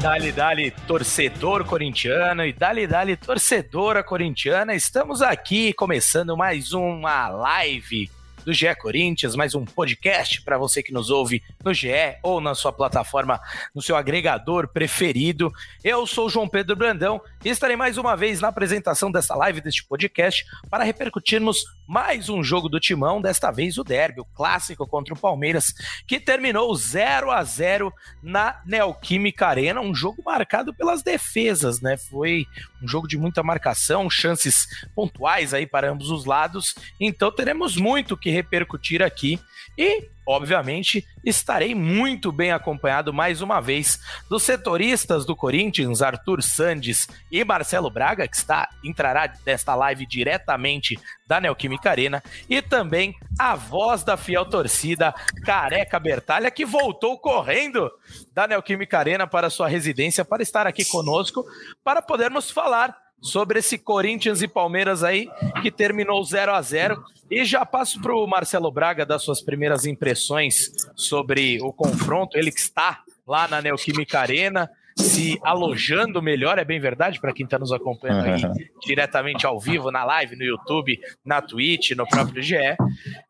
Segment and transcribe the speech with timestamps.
[0.00, 4.72] Dali, dali, torcedor corintiano e dali, dali, torcedora corintiana.
[4.72, 8.08] Estamos aqui começando mais uma live
[8.48, 12.54] do GE Corinthians, mais um podcast para você que nos ouve no GE ou na
[12.54, 13.38] sua plataforma,
[13.74, 15.52] no seu agregador preferido.
[15.84, 19.60] Eu sou o João Pedro Brandão e estarei mais uma vez na apresentação dessa live,
[19.60, 24.86] deste podcast, para repercutirmos mais um jogo do Timão, desta vez o derby, o clássico
[24.86, 25.74] contra o Palmeiras,
[26.06, 27.92] que terminou 0 a 0
[28.22, 31.98] na Neoquímica Arena, um jogo marcado pelas defesas, né?
[31.98, 32.46] Foi
[32.82, 38.16] um jogo de muita marcação, chances pontuais aí para ambos os lados, então teremos muito
[38.16, 39.38] que repercutir aqui.
[39.76, 47.08] E obviamente, estarei muito bem acompanhado mais uma vez dos setoristas do Corinthians, Arthur Sandes
[47.32, 53.54] e Marcelo Braga, que está entrará desta live diretamente da Neoquímica Arena, e também a
[53.54, 55.14] voz da fiel torcida,
[55.44, 57.90] Careca Bertalha, que voltou correndo
[58.34, 61.46] da Neoquímica Arena para sua residência para estar aqui conosco,
[61.82, 65.28] para podermos falar sobre esse Corinthians e Palmeiras aí,
[65.62, 69.84] que terminou 0 a 0 E já passo para o Marcelo Braga dar suas primeiras
[69.84, 76.64] impressões sobre o confronto, ele que está lá na Neoquímica Arena, se alojando melhor, é
[76.64, 80.98] bem verdade, para quem está nos acompanhando aí diretamente ao vivo, na live, no YouTube,
[81.24, 82.56] na Twitch, no próprio GE.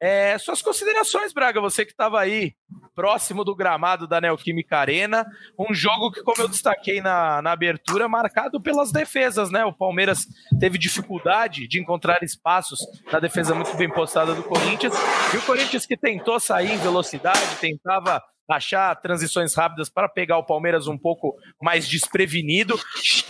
[0.01, 2.55] É, suas considerações, Braga, você que estava aí
[2.99, 5.25] próximo do gramado da Neoquímica Arena.
[5.57, 9.65] Um jogo que, como eu destaquei na, na abertura, marcado pelas defesas, né?
[9.65, 10.27] O Palmeiras
[10.59, 12.81] teve dificuldade de encontrar espaços
[13.13, 14.95] na defesa muito bem postada do Corinthians.
[15.33, 20.47] E o Corinthians que tentou sair em velocidade, tentava achar transições rápidas para pegar o
[20.47, 22.79] Palmeiras um pouco mais desprevenido.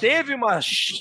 [0.00, 0.60] Teve uma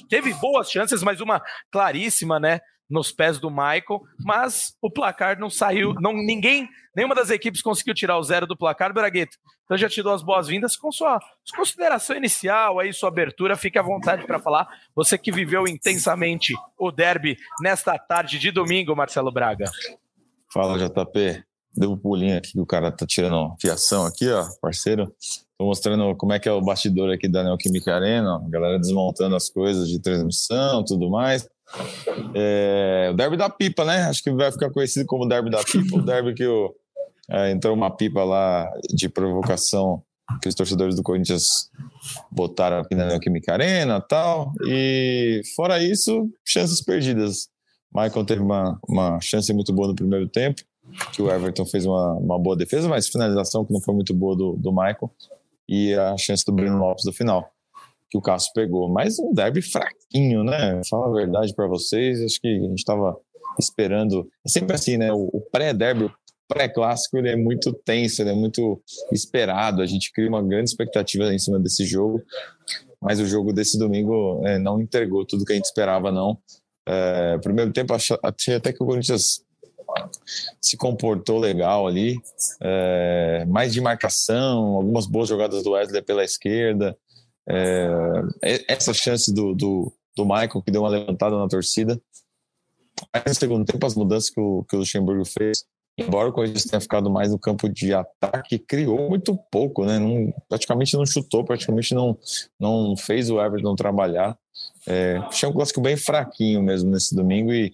[0.10, 1.42] teve boas chances, mas uma
[1.72, 2.60] claríssima, né?
[2.90, 7.94] nos pés do Michael, mas o placar não saiu, não ninguém, nenhuma das equipes conseguiu
[7.94, 9.38] tirar o zero do placar, Bragueto.
[9.66, 11.20] Então já te dou as boas-vindas com sua,
[11.54, 14.68] consideração inicial, aí sua abertura, fique à vontade para falar.
[14.96, 19.70] Você que viveu intensamente o derby nesta tarde de domingo, Marcelo Braga.
[20.54, 21.44] Fala, JP.
[21.78, 25.14] Deu um pulinho aqui que o cara tá tirando fiação aqui, ó, parceiro.
[25.58, 29.36] Tô mostrando como é que é o bastidor aqui da Neoquímica Arena, a galera desmontando
[29.36, 31.48] as coisas de transmissão, tudo mais.
[32.34, 34.04] É, o derby da pipa, né?
[34.04, 36.74] Acho que vai ficar conhecido como derby da pipa, o derby que o,
[37.30, 40.02] é, entrou uma pipa lá de provocação
[40.42, 41.70] que os torcedores do Corinthians
[42.32, 44.52] botaram aqui na Neoquímica Arena tal.
[44.68, 47.50] E fora isso, chances perdidas.
[47.94, 50.62] Michael teve uma, uma chance muito boa no primeiro tempo,
[51.14, 54.36] que o Everton fez uma, uma boa defesa, mas finalização que não foi muito boa
[54.36, 55.12] do, do Michael.
[55.68, 57.52] E a chance do Bruno Lopes no final
[58.10, 58.90] que o Cássio pegou.
[58.90, 60.82] Mas um derby fraquinho, né?
[60.90, 63.18] Fala a verdade para vocês, acho que a gente estava
[63.60, 64.30] esperando.
[64.46, 65.12] É sempre assim, né?
[65.12, 66.14] O, pré-derby, o
[66.48, 68.82] pré-clássico, ele é muito tenso, ele é muito
[69.12, 69.82] esperado.
[69.82, 72.22] A gente cria uma grande expectativa em cima desse jogo,
[73.02, 76.38] mas o jogo desse domingo é, não entregou tudo que a gente esperava, não.
[76.88, 79.44] É, primeiro tempo, achei até que o Corinthians
[80.62, 82.20] se comportou legal ali,
[82.62, 86.98] é, mais de marcação, algumas boas jogadas do Wesley pela esquerda,
[87.48, 92.00] é, essa chance do, do, do Michael, que deu uma levantada na torcida.
[93.14, 95.64] Aí no segundo tempo, as mudanças que o, que o Luxemburgo fez,
[95.98, 99.98] embora o Corinthians tenha ficado mais no campo de ataque, criou muito pouco, né?
[100.00, 102.18] Não, praticamente não chutou, praticamente não,
[102.60, 104.38] não fez o Everton trabalhar.
[104.88, 107.74] É, achei um clássico bem fraquinho mesmo nesse domingo e,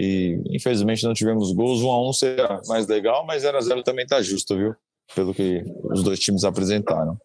[0.00, 1.82] e infelizmente não tivemos gols.
[1.82, 4.74] 1 a 1 seria mais legal, mas 0 a 0 também tá justo, viu?
[5.14, 7.18] Pelo que os dois times apresentaram.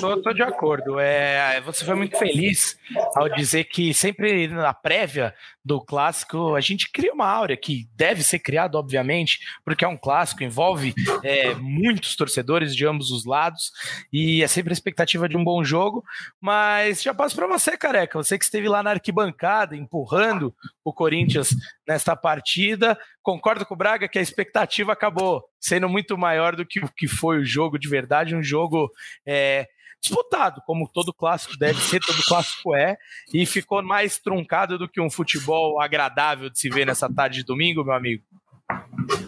[0.00, 0.98] Tô, tô, de acordo.
[0.98, 2.76] É, você foi muito feliz
[3.14, 5.34] ao dizer que sempre na prévia
[5.64, 9.96] do clássico a gente cria uma áurea que deve ser criada, obviamente, porque é um
[9.96, 13.70] clássico, envolve é, muitos torcedores de ambos os lados
[14.12, 16.04] e é sempre a expectativa de um bom jogo.
[16.40, 18.22] Mas já passo para você, careca.
[18.22, 20.54] Você que esteve lá na arquibancada empurrando
[20.84, 21.50] o Corinthians
[21.86, 22.98] nesta partida.
[23.22, 27.06] Concordo com o Braga que a expectativa acabou sendo muito maior do que o que
[27.06, 28.90] foi o jogo de verdade, um jogo
[29.26, 29.66] é,
[30.00, 32.96] disputado, como todo clássico deve ser, todo clássico é,
[33.32, 37.44] e ficou mais truncado do que um futebol agradável de se ver nessa tarde de
[37.44, 38.24] domingo, meu amigo.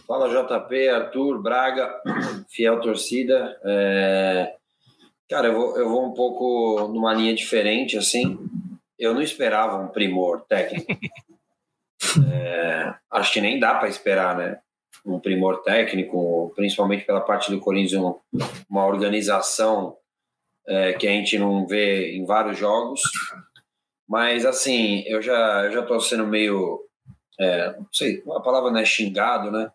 [0.06, 1.94] Fala JP, Arthur, Braga,
[2.48, 3.58] fiel torcida.
[3.64, 4.54] É...
[5.28, 8.38] Cara, eu vou, eu vou um pouco numa linha diferente, assim.
[8.98, 10.86] Eu não esperava um primor técnico.
[12.30, 14.58] É, acho que nem dá para esperar, né?
[15.04, 18.02] Um primor técnico, principalmente pela parte do Corinthians,
[18.68, 19.96] uma organização
[20.66, 23.00] é, que a gente não vê em vários jogos.
[24.08, 26.80] Mas, assim, eu já, tô sendo meio.
[27.38, 29.70] É, não sei, a palavra não é xingado, né?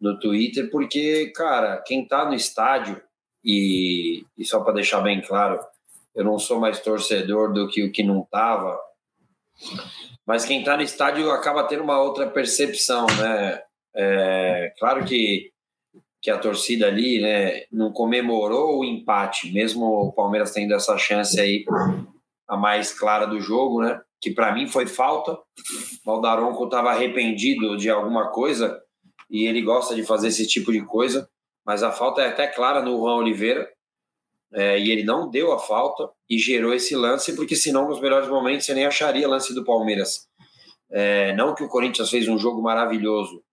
[0.00, 3.00] No Twitter, porque, cara, quem tá no estádio,
[3.44, 5.58] e, e só para deixar bem claro,
[6.14, 8.78] eu não sou mais torcedor do que o que não tava,
[10.26, 13.62] mas quem tá no estádio acaba tendo uma outra percepção, né?
[13.96, 15.50] É, claro que
[16.26, 21.38] que a torcida ali né, não comemorou o empate, mesmo o Palmeiras tendo essa chance
[21.38, 21.64] aí
[22.48, 24.00] a mais clara do jogo, né?
[24.20, 25.38] Que para mim foi falta.
[26.04, 28.76] O Daronco estava arrependido de alguma coisa
[29.30, 31.28] e ele gosta de fazer esse tipo de coisa,
[31.64, 33.68] mas a falta é até clara no Juan Oliveira
[34.52, 38.28] é, e ele não deu a falta e gerou esse lance, porque senão nos melhores
[38.28, 40.26] momentos você nem acharia lance do Palmeiras.
[40.90, 43.44] É, não que o Corinthians fez um jogo maravilhoso,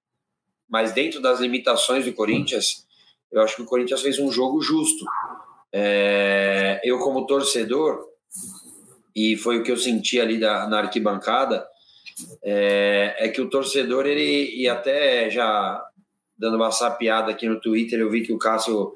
[0.69, 2.86] mas dentro das limitações do Corinthians,
[3.31, 5.06] eu acho que o Corinthians fez um jogo justo.
[5.71, 8.07] É, eu, como torcedor,
[9.15, 11.65] e foi o que eu senti ali da, na arquibancada,
[12.44, 15.83] é, é, que o torcedor, ele, e até já
[16.38, 18.94] dando uma sapiada aqui no Twitter, eu vi que o Cássio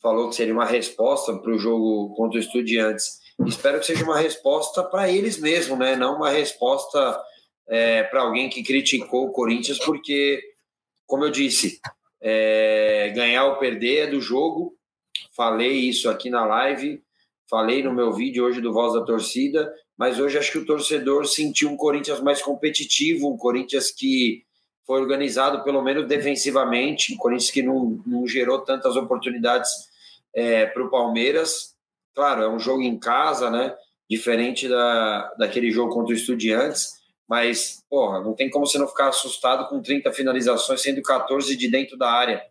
[0.00, 3.20] falou que seria uma resposta para o jogo contra o Estudiantes.
[3.46, 5.96] Espero que seja uma resposta para eles mesmos, né?
[5.96, 7.20] não uma resposta
[7.66, 10.40] é, para alguém que criticou o Corinthians, porque,
[11.06, 11.80] como eu disse,
[12.20, 14.76] é, ganhar ou perder é do jogo.
[15.36, 17.02] Falei isso aqui na live
[17.48, 21.26] Falei no meu vídeo hoje do Voz da Torcida, mas hoje acho que o torcedor
[21.26, 24.42] sentiu um Corinthians mais competitivo, um Corinthians que
[24.86, 29.70] foi organizado pelo menos defensivamente, um Corinthians que não, não gerou tantas oportunidades
[30.34, 31.74] é, para o Palmeiras.
[32.14, 33.74] Claro, é um jogo em casa, né?
[34.08, 36.94] Diferente da, daquele jogo contra o Estudiantes,
[37.28, 41.70] mas, porra, não tem como você não ficar assustado com 30 finalizações, sendo 14 de
[41.70, 42.42] dentro da área.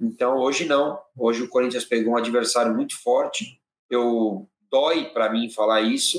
[0.00, 1.00] Então, hoje não.
[1.16, 3.60] Hoje o Corinthians pegou um adversário muito forte,
[3.90, 6.18] eu dói para mim falar isso,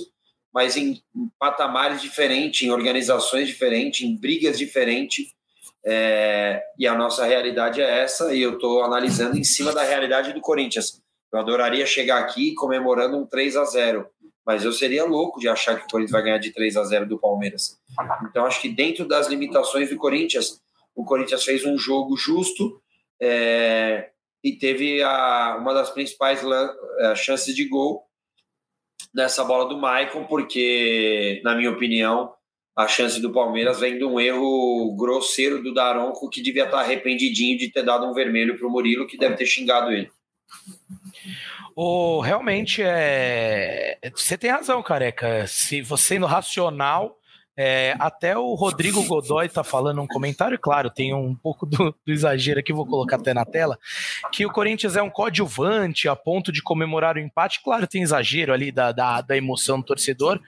[0.53, 1.01] mas em,
[1.37, 5.33] patamares diferentes, em organizações diferentes, em brigas diferentes.
[5.87, 10.33] É, e a nossa realidade é essa, e eu estou analisando em cima da realidade
[10.33, 11.01] do Corinthians.
[11.31, 14.09] Eu adoraria chegar aqui comemorando um 3 a 0
[14.45, 17.07] mas eu seria louco de achar que o Corinthians vai ganhar de 3 a 0
[17.07, 17.79] do Palmeiras.
[18.29, 20.61] Então, acho que dentro das limitações do Corinthians,
[20.95, 22.79] o Corinthians fez um jogo justo,
[23.19, 24.09] é,
[24.43, 28.03] e teve a, uma das principais a, chances de gol
[29.13, 32.31] nessa bola do Maicon, porque, na minha opinião,
[32.75, 37.57] a chance do Palmeiras vem de um erro grosseiro do Daronco, que devia estar arrependidinho
[37.57, 40.11] de ter dado um vermelho para o Murilo, que deve ter xingado ele.
[41.77, 43.97] Oh, realmente é.
[44.15, 45.45] Você tem razão, careca.
[45.47, 47.19] Se você no racional
[47.57, 52.11] é, até o Rodrigo Godoy está falando um comentário, claro, tem um pouco do, do,
[52.11, 53.79] exagero aqui, vou colocar até na tela,
[54.31, 57.61] que o Corinthians é um coadjuvante a ponto de comemorar o empate.
[57.63, 60.39] Claro, tem exagero ali da, da, da emoção do torcedor,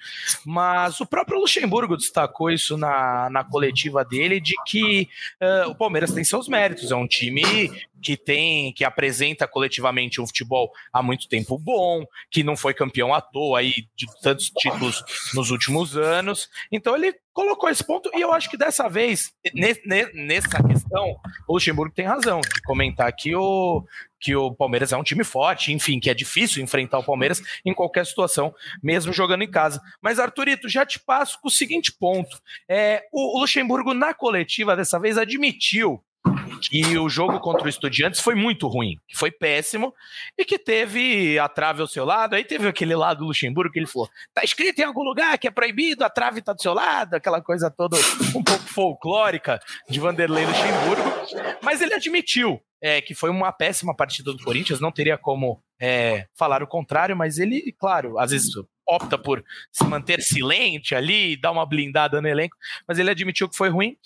[0.46, 5.08] mas o próprio Luxemburgo destacou isso na, na coletiva dele, de que
[5.42, 7.44] uh, o Palmeiras tem seus méritos, é um time
[8.02, 13.14] que tem, que apresenta coletivamente um futebol há muito tempo bom, que não foi campeão
[13.14, 16.50] à toa aí de tantos títulos nos últimos anos.
[16.72, 19.32] Então ele colocou esse ponto e eu acho que dessa vez,
[20.14, 21.16] nessa questão,
[21.48, 23.86] o Luxemburgo tem razão de comentar que o,
[24.20, 27.74] que o Palmeiras é um time forte, enfim, que é difícil enfrentar o Palmeiras em
[27.74, 29.82] qualquer situação, mesmo jogando em casa.
[30.02, 32.38] Mas, Arthurito, já te passo com o seguinte ponto.
[32.68, 36.04] É, o Luxemburgo, na coletiva, dessa vez, admitiu
[36.62, 39.94] que o jogo contra o Estudiantes foi muito ruim, que foi péssimo
[40.38, 42.36] e que teve a trave ao seu lado.
[42.36, 45.48] Aí teve aquele lado do Luxemburgo que ele falou: tá escrito em algum lugar que
[45.48, 47.98] é proibido, a trave tá do seu lado, aquela coisa toda
[48.36, 49.60] um pouco folclórica
[49.90, 51.58] de Vanderlei Luxemburgo.
[51.62, 56.28] Mas ele admitiu é, que foi uma péssima partida do Corinthians, não teria como é,
[56.36, 58.52] falar o contrário, mas ele, claro, às vezes
[58.88, 62.56] opta por se manter silente ali, dar uma blindada no elenco,
[62.88, 63.98] mas ele admitiu que foi ruim.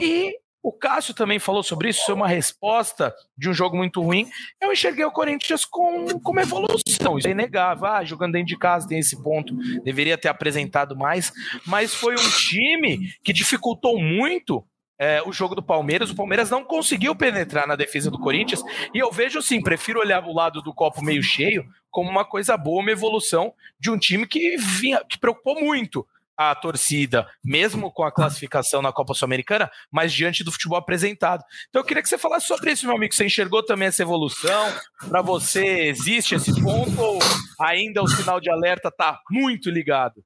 [0.00, 0.36] E
[0.66, 4.28] o Cássio também falou sobre isso, foi uma resposta de um jogo muito ruim.
[4.60, 7.86] Eu enxerguei o Corinthians com, com uma evolução, isso é inegável.
[7.86, 9.54] Ah, jogando dentro de casa tem esse ponto,
[9.84, 11.32] deveria ter apresentado mais,
[11.64, 14.66] mas foi um time que dificultou muito
[14.98, 16.10] é, o jogo do Palmeiras.
[16.10, 18.64] O Palmeiras não conseguiu penetrar na defesa do Corinthians.
[18.92, 22.56] E eu vejo sim, prefiro olhar o lado do copo meio cheio como uma coisa
[22.56, 26.04] boa, uma evolução de um time que vinha, que preocupou muito
[26.36, 31.42] a torcida, mesmo com a classificação na Copa Sul-Americana, mas diante do futebol apresentado.
[31.68, 33.14] Então eu queria que você falasse sobre isso, meu amigo.
[33.14, 34.72] Você enxergou também essa evolução?
[35.08, 37.18] Para você existe esse ponto ou
[37.60, 40.22] ainda o sinal de alerta está muito ligado?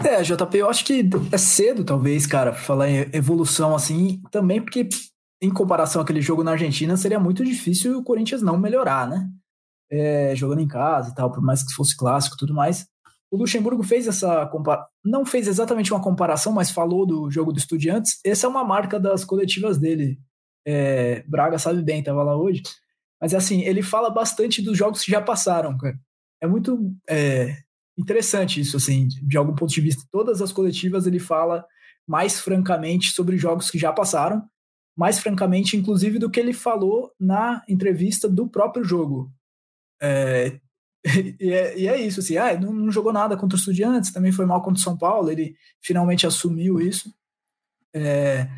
[0.00, 4.88] É, JP, eu acho que é cedo, talvez, cara, falar em evolução assim, também porque
[5.40, 8.02] em comparação àquele jogo na Argentina, seria muito difícil
[13.30, 17.58] o Luxemburgo fez essa comparação, não fez exatamente uma comparação, mas falou do jogo do
[17.58, 18.18] Estudiantes.
[18.24, 20.18] Essa é uma marca das coletivas dele.
[20.66, 22.62] É, Braga sabe bem, estava lá hoje.
[23.20, 25.98] Mas assim, ele fala bastante dos jogos que já passaram, cara.
[26.40, 27.56] É muito é,
[27.98, 30.04] interessante isso, assim, de algum ponto de vista.
[30.10, 31.66] Todas as coletivas ele fala
[32.06, 34.42] mais francamente sobre jogos que já passaram,
[34.96, 39.30] mais francamente, inclusive, do que ele falou na entrevista do próprio jogo.
[40.00, 40.58] É,
[41.40, 44.32] e, é, e, é, isso, assim, ah, não, não, jogou nada contra os Estudiantes, também
[44.32, 47.12] foi mal contra o São Paulo, ele finalmente assumiu isso.
[47.94, 48.48] É,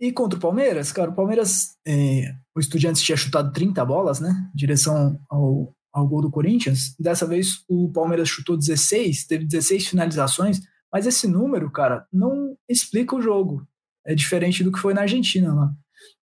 [0.00, 4.48] e contra o Palmeiras, cara, o Palmeiras, é, o Estudiantes tinha chutado 30 bolas, né,
[4.54, 6.94] em direção ao, ao gol do Corinthians.
[6.98, 10.60] Dessa vez o Palmeiras chutou 16, teve 16 finalizações,
[10.92, 13.66] mas esse número, cara, não explica o jogo.
[14.06, 15.70] É diferente do que foi na Argentina lá.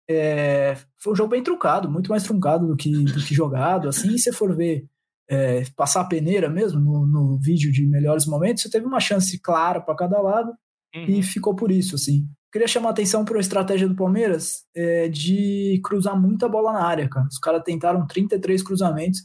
[0.08, 3.88] É, foi um jogo bem truncado, muito mais truncado do que, do que jogado.
[3.88, 4.86] Assim, se você for ver,
[5.28, 9.38] é, passar a peneira mesmo no, no, vídeo de melhores momentos, você teve uma chance
[9.40, 10.52] clara para cada lado
[10.94, 11.04] uhum.
[11.06, 11.94] e ficou por isso.
[11.94, 12.26] Assim.
[12.52, 16.84] Queria chamar a atenção para a estratégia do Palmeiras é, de cruzar muita bola na
[16.84, 17.08] área.
[17.08, 17.26] Cara.
[17.26, 19.20] Os caras tentaram 33 cruzamentos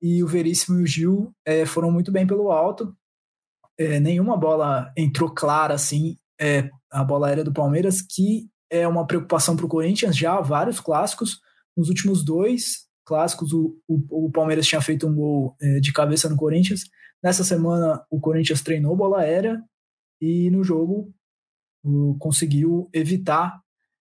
[0.00, 2.94] e o Veríssimo e o Gil é, foram muito bem pelo alto.
[3.78, 9.06] É, nenhuma bola entrou clara assim, é, a bola aérea do Palmeiras, que é uma
[9.06, 11.40] preocupação para o Corinthians já há vários clássicos.
[11.76, 16.28] Nos últimos dois clássicos, o, o, o Palmeiras tinha feito um gol é, de cabeça
[16.28, 16.82] no Corinthians.
[17.22, 19.62] Nessa semana, o Corinthians treinou bola aérea
[20.20, 21.12] e no jogo
[21.82, 23.60] o, conseguiu evitar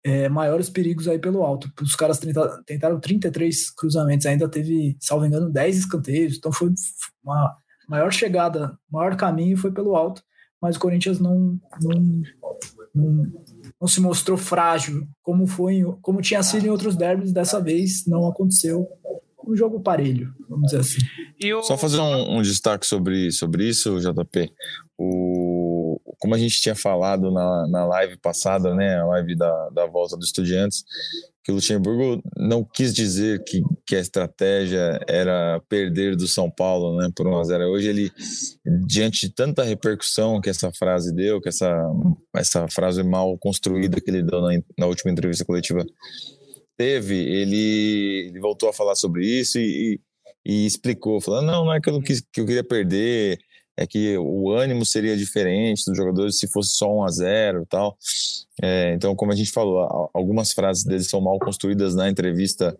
[0.04, 1.72] é, maiores perigos aí pelo alto.
[1.82, 6.74] Os caras tentaram, tentaram 33 cruzamentos, ainda teve, salvo engano, 10 escanteios, então foi
[7.24, 10.24] uma maior chegada, maior caminho foi pelo alto,
[10.62, 12.24] mas o Corinthians não, não,
[12.94, 13.32] não,
[13.80, 18.28] não se mostrou frágil, como foi, como tinha sido em outros derbys, dessa vez não
[18.28, 18.88] aconteceu.
[19.48, 21.54] Um jogo parelho, vamos dizer assim.
[21.54, 21.64] O...
[21.64, 24.52] Só fazer um, um, destaque sobre, sobre isso, JP.
[24.98, 25.57] O,
[26.20, 30.18] como a gente tinha falado na, na live passada, né, a live da, da volta
[30.18, 30.84] dos estudiantes,
[31.44, 36.98] que o Luxemburgo não quis dizer que, que a estratégia era perder do São Paulo
[36.98, 38.12] né, por 1 a 0 Hoje ele,
[38.86, 41.74] diante de tanta repercussão que essa frase deu, que essa,
[42.36, 45.86] essa frase mal construída que ele deu na, na última entrevista coletiva
[46.76, 50.00] teve, ele, ele voltou a falar sobre isso e,
[50.46, 53.40] e, e explicou, falando, não, não é que eu, não quis, que eu queria perder,
[53.78, 57.66] é que o ânimo seria diferente dos jogadores se fosse só 1 a 0 e
[57.68, 57.98] tal.
[58.62, 62.76] É, então, como a gente falou, algumas frases deles são mal construídas na entrevista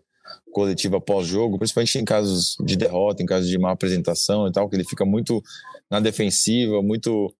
[0.52, 4.74] coletiva pós-jogo, principalmente em casos de derrota, em casos de má apresentação e tal, que
[4.74, 5.42] ele fica muito
[5.88, 7.32] na defensiva, muito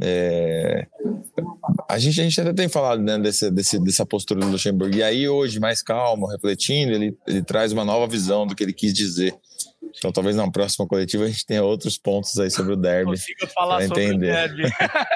[0.00, 0.86] é...
[1.88, 4.96] A, gente, a gente até tem falado né, desse, desse, dessa postura do Luxemburgo.
[4.96, 8.72] E aí, hoje, mais calmo, refletindo, ele, ele traz uma nova visão do que ele
[8.72, 9.34] quis dizer.
[9.96, 13.10] Então, talvez na próxima coletiva a gente tenha outros pontos aí sobre o derby.
[13.10, 14.28] Consiga falar sobre entender.
[14.28, 14.62] o derby.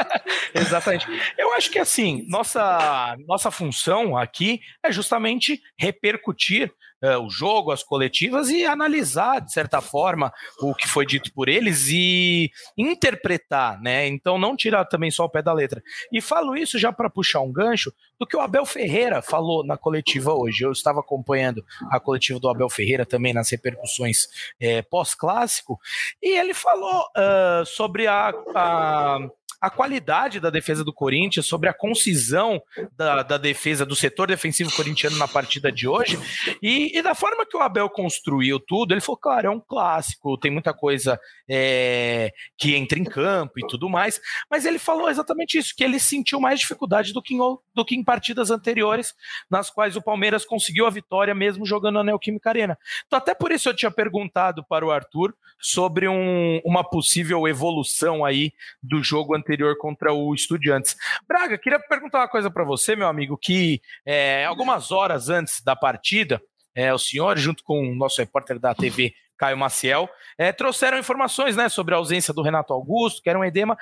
[0.54, 1.06] Exatamente.
[1.38, 6.72] Eu acho que assim, nossa, nossa função aqui é justamente repercutir
[7.04, 11.48] uh, o jogo, as coletivas e analisar, de certa forma, o que foi dito por
[11.48, 14.06] eles e interpretar, né?
[14.06, 15.82] Então não tirar também só o pé da letra.
[16.10, 19.76] E falo isso já para puxar um gancho do que o Abel Ferreira falou na
[19.76, 20.64] coletiva hoje.
[20.64, 25.78] Eu estava acompanhando a coletiva do Abel Ferreira também nas repercussões é, pós-clássico,
[26.22, 29.18] e ele falou uh, sobre a, a
[29.64, 32.62] a qualidade da defesa do Corinthians, sobre a concisão
[32.94, 36.18] da, da defesa, do setor defensivo corintiano na partida de hoje,
[36.62, 40.38] e, e, da forma que o Abel construiu tudo, ele falou, claro, é um clássico,
[40.38, 45.58] tem muita coisa é, que entra em campo e tudo mais, mas ele falou exatamente
[45.58, 47.38] isso, que ele sentiu mais dificuldade do que em,
[47.74, 49.12] do que em partidas anteriores,
[49.50, 52.78] nas quais o Palmeiras conseguiu a vitória mesmo jogando na Neoquímica Arena.
[53.06, 58.24] Então até por isso eu tinha perguntado para o Arthur sobre um, uma possível evolução
[58.24, 60.94] aí do jogo anterior contra o Estudiantes.
[61.26, 65.74] Braga, queria perguntar uma coisa para você, meu amigo, que é, algumas horas antes da
[65.74, 66.40] partida,
[66.74, 71.56] é, o senhor, junto com o nosso repórter da TV, Caio Maciel, é, trouxeram informações
[71.56, 73.76] né, sobre a ausência do Renato Augusto, que era um edema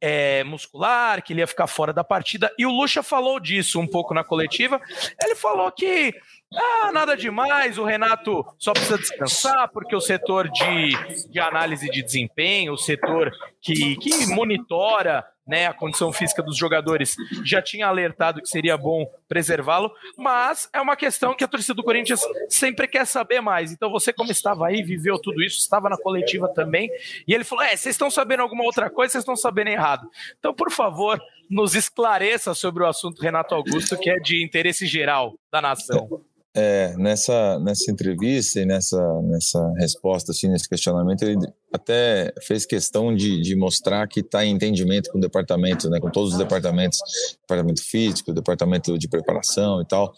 [0.00, 3.86] é, muscular, que ele ia ficar fora da partida, e o Lucha falou disso um
[3.86, 4.80] pouco na coletiva.
[5.22, 6.14] Ele falou que
[6.54, 12.02] ah, nada demais, o Renato só precisa descansar, porque o setor de, de análise de
[12.02, 18.40] desempenho, o setor que, que monitora né, a condição física dos jogadores, já tinha alertado
[18.40, 23.06] que seria bom preservá-lo, mas é uma questão que a torcida do Corinthians sempre quer
[23.06, 23.72] saber mais.
[23.72, 26.90] Então você, como estava aí, viveu tudo isso, estava na coletiva também,
[27.26, 30.08] e ele falou: É, vocês estão sabendo alguma outra coisa, vocês estão sabendo errado.
[30.38, 35.34] Então, por favor, nos esclareça sobre o assunto Renato Augusto, que é de interesse geral
[35.52, 36.22] da nação.
[36.56, 41.36] É, nessa, nessa entrevista e nessa, nessa resposta, assim, nesse questionamento, ele
[41.74, 46.08] até fez questão de, de mostrar que está em entendimento com o departamento, né, com
[46.08, 46.98] todos os departamentos,
[47.40, 50.12] departamento físico, departamento de preparação e tal,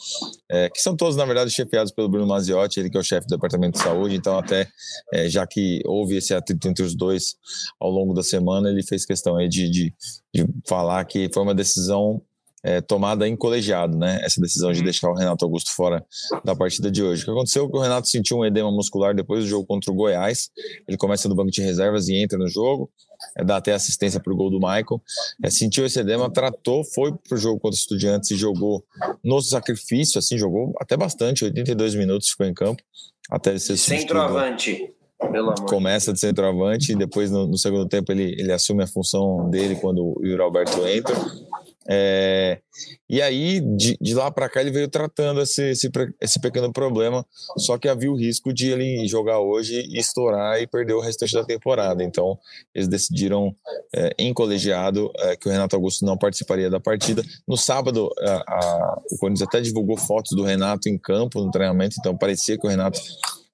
[0.50, 3.26] é, que são todos, na verdade, chefiados pelo Bruno Maziotti, ele que é o chefe
[3.26, 4.68] do departamento de saúde, então até,
[5.14, 7.36] é, já que houve esse atrito entre os dois
[7.80, 9.94] ao longo da semana, ele fez questão aí de, de,
[10.34, 12.20] de falar que foi uma decisão
[12.66, 14.18] é, tomada em colegiado, né?
[14.22, 14.84] Essa decisão de uhum.
[14.84, 16.04] deixar o Renato Augusto fora
[16.44, 17.22] da partida de hoje.
[17.22, 19.92] O que aconteceu é que o Renato sentiu um edema muscular depois do jogo contra
[19.92, 20.50] o Goiás.
[20.88, 22.90] Ele começa no banco de reservas e entra no jogo,
[23.38, 25.00] é, dá até assistência para o gol do Michael.
[25.44, 28.84] É, sentiu esse edema, tratou, foi para o jogo contra o Estudiantes e jogou
[29.22, 32.82] no sacrifício, assim, jogou até bastante, 82 minutos ficou em campo,
[33.30, 34.92] até ele ser Centroavante.
[35.68, 39.74] Começa de centroavante e depois no, no, segundo tempo ele, ele assume a função dele
[39.76, 41.14] quando o Yuri Alberto entra.
[41.88, 42.58] É,
[43.08, 45.90] e aí, de, de lá para cá, ele veio tratando esse, esse,
[46.20, 47.24] esse, pequeno problema,
[47.56, 51.32] só que havia o risco de ele jogar hoje e estourar e perder o restante
[51.32, 52.02] da temporada.
[52.02, 52.38] Então,
[52.74, 53.54] eles decidiram,
[53.94, 57.22] é, em colegiado, é, que o Renato Augusto não participaria da partida.
[57.46, 61.96] No sábado, a, a, o Corinthians até divulgou fotos do Renato em campo, no treinamento,
[61.98, 63.00] então parecia que o Renato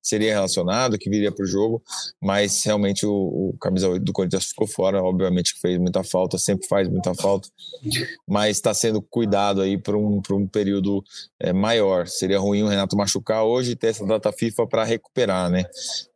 [0.02, 1.82] seria relacionado, que viria para o jogo,
[2.21, 6.37] mas realmente o, o camisa 8 do Corinthians ficou fora, obviamente que fez muita falta,
[6.37, 7.49] sempre faz muita falta,
[8.26, 11.02] mas está sendo cuidado aí para um, um período
[11.38, 12.09] é, maior.
[12.09, 15.64] Seria ruim o Renato machucar hoje e ter essa data FIFA para recuperar, né?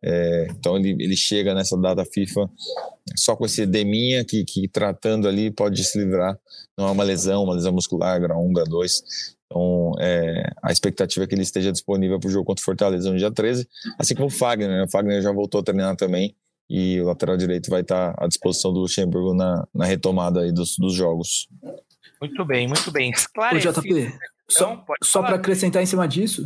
[0.03, 2.51] É, então ele, ele chega nessa data FIFA
[3.15, 6.37] só com esse deminha que, que tratando ali pode se livrar.
[6.77, 9.36] Não é uma lesão, uma lesão muscular, grau 1, grau 2.
[9.47, 13.11] Então, é, a expectativa é que ele esteja disponível para o jogo contra o Fortaleza
[13.11, 13.67] no dia 13,
[13.99, 14.69] assim como o Fagner.
[14.69, 14.85] Né?
[14.85, 16.35] O Fagner já voltou a treinar também
[16.69, 20.77] e o lateral direito vai estar à disposição do Luxemburgo na, na retomada aí dos,
[20.77, 21.49] dos jogos.
[22.21, 23.11] Muito bem, muito bem.
[23.11, 23.79] Esclarecido.
[23.79, 26.45] Ô, JP, então, só, só para acrescentar em cima disso,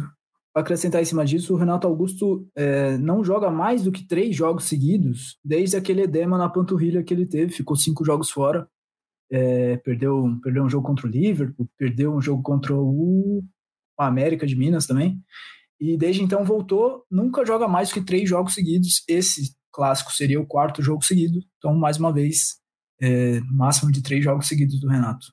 [0.53, 4.37] para acrescentar em cima disso, o Renato Augusto é, não joga mais do que três
[4.37, 8.69] jogos seguidos desde aquele edema na panturrilha que ele teve, ficou cinco jogos fora
[9.31, 13.43] é, perdeu, perdeu um jogo contra o Liverpool, perdeu um jogo contra o
[13.99, 15.21] América de Minas também.
[15.79, 19.03] E desde então voltou, nunca joga mais que três jogos seguidos.
[19.09, 21.41] Esse clássico seria o quarto jogo seguido.
[21.57, 22.61] Então, mais uma vez,
[23.01, 25.27] é, máximo de três jogos seguidos do Renato.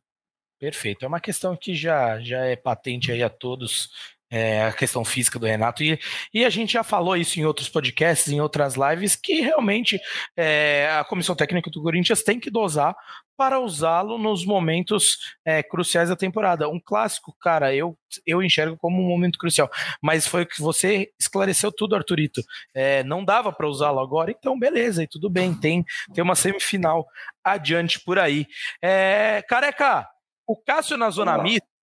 [0.59, 1.03] Perfeito.
[1.03, 3.89] É uma questão que já, já é patente aí a todos
[4.29, 5.83] é, a questão física do Renato.
[5.83, 5.99] E,
[6.33, 9.99] e a gente já falou isso em outros podcasts, em outras lives, que realmente
[10.35, 12.95] é, a comissão técnica do Corinthians tem que dosar
[13.37, 16.67] para usá-lo nos momentos é, cruciais da temporada.
[16.67, 19.69] Um clássico, cara, eu, eu enxergo como um momento crucial,
[20.01, 22.41] mas foi o que você esclareceu tudo, Arthurito.
[22.73, 27.05] É, não dava para usá-lo agora, então beleza, e tudo bem, tem, tem uma semifinal
[27.43, 28.47] adiante por aí.
[28.81, 30.07] É, careca,
[30.47, 31.76] o Cássio na zona mista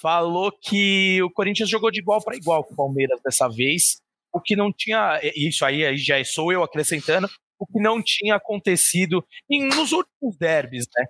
[0.00, 4.00] falou que o Corinthians jogou de igual para igual com o Palmeiras dessa vez,
[4.32, 8.36] o que não tinha, isso aí, aí já sou eu acrescentando, o que não tinha
[8.36, 11.06] acontecido em, nos últimos derbys, né?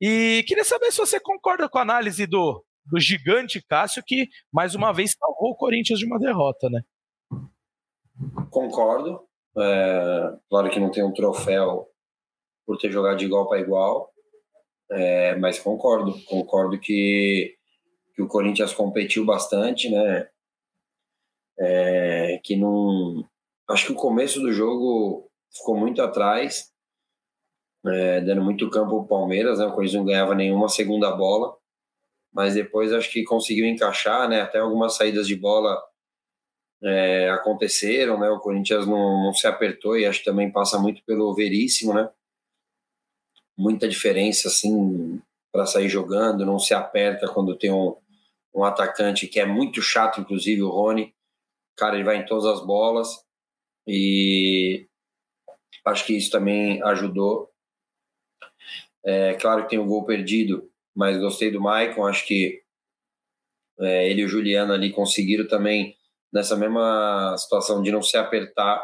[0.00, 4.74] E queria saber se você concorda com a análise do, do gigante Cássio, que mais
[4.74, 6.82] uma vez salvou o Corinthians de uma derrota, né?
[8.50, 9.20] Concordo.
[9.56, 11.88] É, claro que não tem um troféu
[12.66, 14.10] por ter jogado de igual para igual,
[14.90, 16.18] é, mas concordo.
[16.24, 17.54] Concordo que
[18.14, 20.28] que o Corinthians competiu bastante, né?
[21.58, 23.24] É, que não.
[23.68, 26.72] Acho que o começo do jogo ficou muito atrás,
[27.86, 29.66] é, dando muito campo ao Palmeiras, né?
[29.66, 31.56] O Corinthians não ganhava nenhuma segunda bola,
[32.32, 34.40] mas depois acho que conseguiu encaixar, né?
[34.40, 35.80] Até algumas saídas de bola
[36.82, 38.28] é, aconteceram, né?
[38.30, 42.10] O Corinthians não, não se apertou e acho que também passa muito pelo Veríssimo, né?
[43.56, 45.20] Muita diferença, assim,
[45.52, 47.96] para sair jogando, não se aperta quando tem um,
[48.54, 51.14] um atacante que é muito chato, inclusive o Rony.
[51.76, 53.08] Cara, ele vai em todas as bolas
[53.86, 54.86] e
[55.84, 57.50] acho que isso também ajudou.
[59.04, 62.06] É claro que tem o um gol perdido, mas gostei do Maicon.
[62.06, 62.62] Acho que
[63.80, 65.96] é, ele e o Juliano ali conseguiram também,
[66.32, 68.82] nessa mesma situação de não se apertar,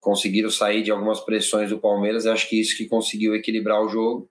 [0.00, 2.26] conseguiram sair de algumas pressões do Palmeiras.
[2.26, 4.30] Acho que isso que conseguiu equilibrar o jogo.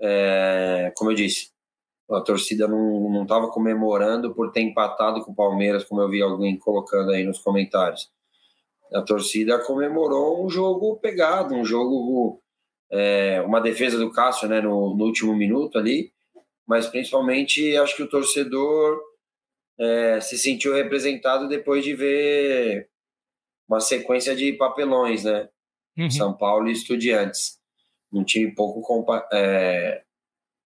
[0.00, 1.53] É, como eu disse,
[2.10, 6.58] a torcida não estava comemorando por ter empatado com o Palmeiras, como eu vi alguém
[6.58, 8.10] colocando aí nos comentários.
[8.92, 12.40] A torcida comemorou um jogo pegado, um jogo
[12.90, 16.12] é, uma defesa do Cássio né, no, no, último minuto ali,
[16.66, 19.00] mas principalmente acho que o torcedor
[19.78, 22.88] é, se sentiu representado depois de ver
[23.68, 25.48] uma sequência de papelões, né?
[25.98, 26.10] Uhum.
[26.10, 27.58] São Paulo e Estudiantes.
[28.12, 30.02] Um time pouco é,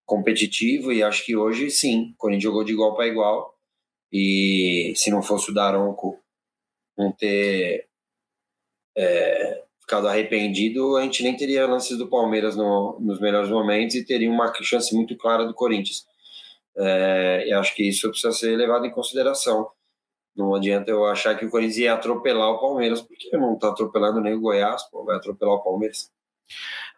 [0.08, 3.54] competitivo e acho que hoje sim, o Corinthians jogou de igual para igual
[4.10, 6.18] e se não fosse o Daronco
[6.96, 7.86] não ter
[8.96, 14.04] é, ficado arrependido, a gente nem teria lances do Palmeiras no, nos melhores momentos e
[14.04, 16.06] teria uma chance muito clara do Corinthians.
[16.78, 19.70] É, e acho que isso precisa ser levado em consideração.
[20.34, 24.22] Não adianta eu achar que o Corinthians ia atropelar o Palmeiras, porque não está atropelando
[24.22, 26.10] nem o Goiás, pô, vai atropelar o Palmeiras.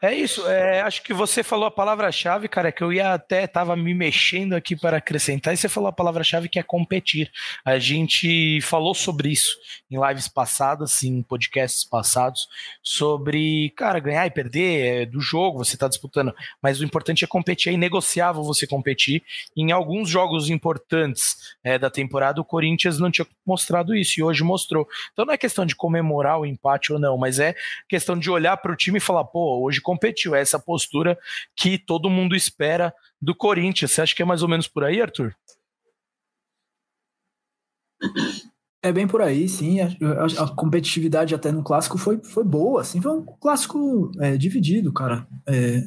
[0.02, 3.76] É isso, é, acho que você falou a palavra-chave, cara, que eu ia até, tava
[3.76, 7.30] me mexendo aqui para acrescentar, e você falou a palavra-chave que é competir.
[7.62, 9.58] A gente falou sobre isso
[9.90, 12.48] em lives passadas, em podcasts passados,
[12.82, 17.28] sobre, cara, ganhar e perder é do jogo, você tá disputando, mas o importante é
[17.28, 19.22] competir, é inegociável você competir.
[19.54, 24.42] Em alguns jogos importantes é, da temporada, o Corinthians não tinha mostrado isso, e hoje
[24.42, 24.88] mostrou.
[25.12, 27.54] Então não é questão de comemorar o empate ou não, mas é
[27.86, 30.36] questão de olhar para o time e falar, pô, hoje competiu.
[30.36, 31.18] É essa postura
[31.56, 33.90] que todo mundo espera do Corinthians.
[33.90, 35.34] Você acha que é mais ou menos por aí, Arthur?
[38.82, 39.80] É bem por aí, sim.
[39.80, 44.36] A, a, a, competitividade até no clássico foi, foi boa, assim, foi um clássico é,
[44.36, 45.26] dividido, cara.
[45.46, 45.82] É,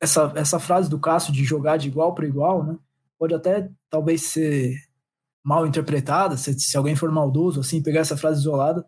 [0.00, 2.78] essa, essa frase do Cássio de jogar de igual para igual, né?
[3.18, 4.72] Pode até talvez ser
[5.44, 8.86] mal interpretada, se, se alguém for maldoso, assim, pegar essa frase isolada,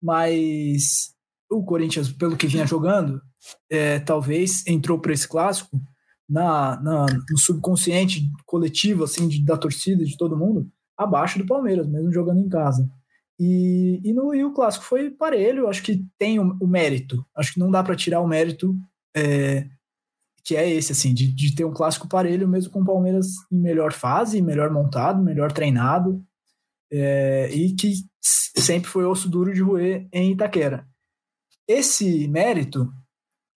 [0.00, 1.14] mas
[1.50, 3.20] o Corinthians, pelo que vinha jogando,
[3.70, 5.80] é, talvez entrou para esse clássico
[6.28, 11.88] na, na, no subconsciente coletivo assim de, da torcida de todo mundo abaixo do Palmeiras,
[11.88, 12.88] mesmo jogando em casa.
[13.38, 17.24] E, e, no, e o clássico foi parelho, acho que tem o, o mérito.
[17.34, 18.76] Acho que não dá para tirar o mérito
[19.16, 19.66] é,
[20.44, 23.58] que é esse, assim, de, de ter um clássico parelho, mesmo com o Palmeiras em
[23.58, 26.24] melhor fase, melhor montado, melhor treinado,
[26.92, 30.86] é, e que sempre foi osso duro de roer em Itaquera.
[31.66, 32.92] Esse mérito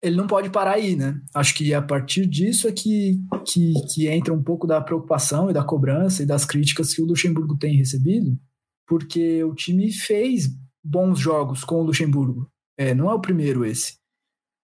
[0.03, 1.17] ele não pode parar aí, né?
[1.33, 5.53] Acho que a partir disso é que, que, que, entra um pouco da preocupação e
[5.53, 8.37] da cobrança e das críticas que o Luxemburgo tem recebido,
[8.85, 10.49] porque o time fez
[10.83, 12.51] bons jogos com o Luxemburgo.
[12.77, 13.97] É, não é o primeiro esse.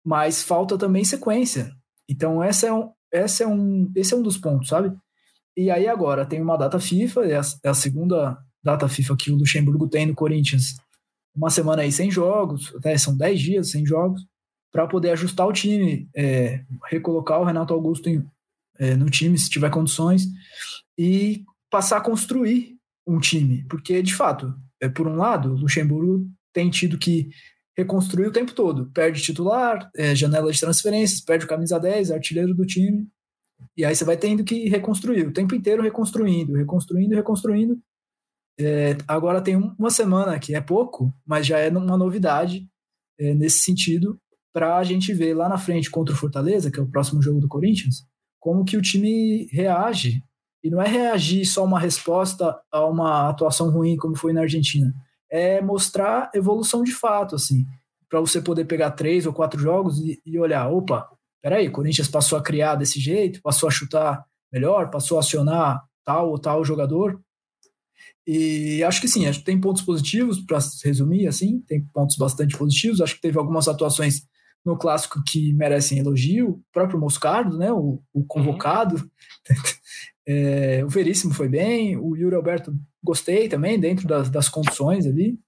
[0.07, 1.73] Mas falta também sequência.
[2.09, 4.97] Então, essa é um, essa é um, esse é um dos pontos, sabe?
[5.57, 9.33] E aí agora tem uma data FIFA, é a, é a segunda data FIFA que
[9.33, 10.77] o Luxemburgo tem no Corinthians.
[11.35, 14.25] Uma semana aí sem jogos, até são 10 dias sem jogos
[14.75, 18.27] para poder ajustar o time, é, recolocar o Renato Augusto em,
[18.77, 20.27] é, no time, se tiver condições,
[20.99, 23.65] e passar a construir um time.
[23.71, 27.29] Porque, de fato, é, por um lado, o Luxemburgo tem tido que
[27.79, 28.91] reconstruir o tempo todo.
[28.91, 33.07] Perde titular, é, janela de transferências, perde o camisa 10, artilheiro do time.
[33.77, 37.81] E aí você vai tendo que reconstruir, o tempo inteiro reconstruindo, reconstruindo, reconstruindo.
[38.59, 42.69] É, agora tem uma semana que é pouco, mas já é uma novidade
[43.21, 44.21] é, nesse sentido,
[44.55, 47.41] para a gente ver lá na frente contra o Fortaleza, que é o próximo jogo
[47.41, 48.07] do Corinthians,
[48.39, 50.23] como que o time reage.
[50.63, 54.95] E não é reagir só uma resposta a uma atuação ruim como foi na Argentina.
[55.29, 57.67] É mostrar evolução de fato, assim,
[58.09, 61.09] para você poder pegar três ou quatro jogos e, e olhar, opa,
[61.43, 65.83] peraí, o Corinthians passou a criar desse jeito, passou a chutar melhor, passou a acionar
[66.05, 67.21] tal ou tal jogador.
[68.25, 72.57] E acho que sim, acho que tem pontos positivos, para resumir, assim, tem pontos bastante
[72.57, 73.01] positivos.
[73.01, 74.23] Acho que teve algumas atuações
[74.65, 79.09] no clássico que merecem elogio, o próprio Moscardo, né, o, o convocado, uhum.
[80.27, 85.39] é, o Veríssimo foi bem, o Yuri Alberto gostei também, dentro das, das condições ali.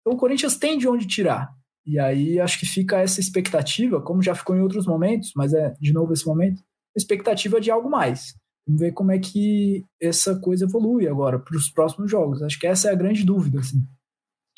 [0.00, 1.50] Então o Corinthians tem de onde tirar.
[1.86, 5.74] E aí acho que fica essa expectativa, como já ficou em outros momentos, mas é
[5.80, 6.62] de novo esse momento,
[6.94, 8.34] expectativa de algo mais.
[8.66, 12.42] Vamos ver como é que essa coisa evolui agora para os próximos jogos.
[12.42, 13.60] Acho que essa é a grande dúvida.
[13.60, 13.82] Assim.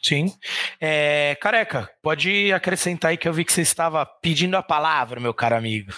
[0.03, 0.33] Sim.
[0.81, 5.35] É, careca, pode acrescentar aí que eu vi que você estava pedindo a palavra, meu
[5.35, 5.93] caro amigo.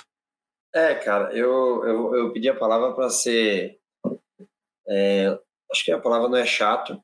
[0.75, 3.79] É, cara, eu, eu, eu pedi a palavra para ser.
[4.89, 5.39] É,
[5.71, 7.01] acho que a palavra não é chato,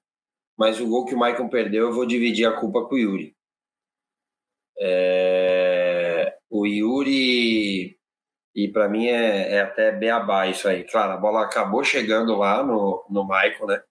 [0.59, 3.37] mas o gol que o Maicon perdeu, eu vou dividir a culpa com o Yuri.
[4.81, 7.99] É, o Yuri,
[8.55, 10.85] e para mim é, é até beabá isso aí.
[10.85, 13.83] Claro, a bola acabou chegando lá no, no Maicon, né?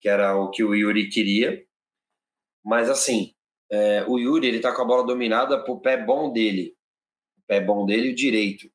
[0.00, 1.67] Que era o que o Yuri queria
[2.68, 3.32] mas assim,
[3.72, 6.76] é, o Yuri ele tá com a bola dominada pro pé bom dele.
[7.38, 8.70] O pé bom dele o direito.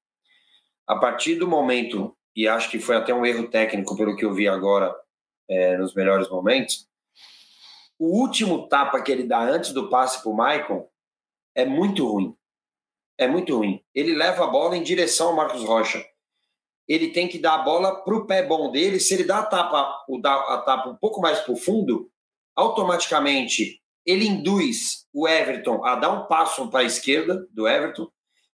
[0.88, 4.34] A partir do momento, e acho que foi até um erro técnico pelo que eu
[4.34, 4.96] vi agora
[5.48, 6.90] é, nos melhores momentos,
[8.00, 10.90] o último tapa que ele dá antes do passe pro Maicon
[11.54, 12.36] é muito ruim.
[13.16, 13.80] é muito ruim.
[13.94, 16.04] Ele leva a bola em direção ao Marcos Rocha.
[16.88, 19.00] Ele tem que dar a bola para o pé bom dele.
[19.00, 22.10] Se ele dá a tapa, o, dá a tapa um pouco mais para o fundo,
[22.56, 28.08] automaticamente ele induz o Everton a dar um passo para a esquerda do Everton.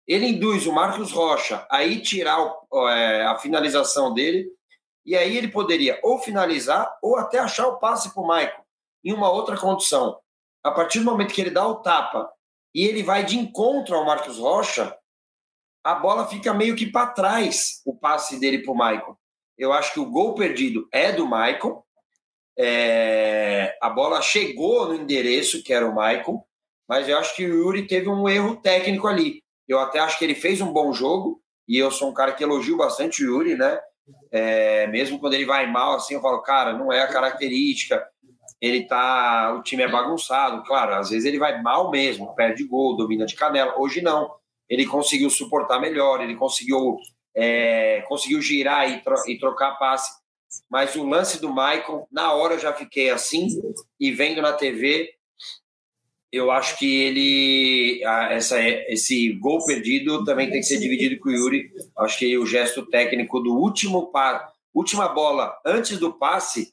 [0.06, 2.38] Ele induz o Marcos Rocha a ir tirar
[2.70, 4.50] o, é, a finalização dele.
[5.04, 8.62] E aí ele poderia ou finalizar ou até achar o passe para o Maicon
[9.04, 10.18] em uma outra condição.
[10.62, 12.30] A partir do momento que ele dá o tapa
[12.74, 14.96] e ele vai de encontro ao Marcos Rocha,
[15.82, 19.16] a bola fica meio que para trás, o passe dele para o Maicon.
[19.56, 21.82] Eu acho que o gol perdido é do Maicon.
[22.58, 23.76] É...
[23.80, 26.42] a bola chegou no endereço, que era o Maicon,
[26.88, 29.42] mas eu acho que o Yuri teve um erro técnico ali.
[29.68, 32.42] Eu até acho que ele fez um bom jogo, e eu sou um cara que
[32.42, 33.78] elogio bastante o Yuri, né?
[34.32, 34.86] É...
[34.86, 38.04] mesmo quando ele vai mal, assim, eu falo, cara, não é a característica,
[38.60, 39.54] ele tá.
[39.58, 43.34] O time é bagunçado, claro, às vezes ele vai mal mesmo, perde gol, domina de
[43.34, 43.78] canela.
[43.78, 44.30] Hoje não.
[44.68, 46.96] Ele conseguiu suportar melhor, ele conseguiu,
[47.34, 50.10] é, conseguiu girar e, tro e trocar passe.
[50.70, 53.48] Mas o lance do Maicon, na hora eu já fiquei assim,
[53.98, 55.10] e vendo na TV,
[56.30, 61.32] eu acho que ele essa, esse gol perdido também tem que ser dividido com o
[61.32, 61.70] Yuri.
[61.98, 66.72] Acho que o gesto técnico do último pa, última bola antes do passe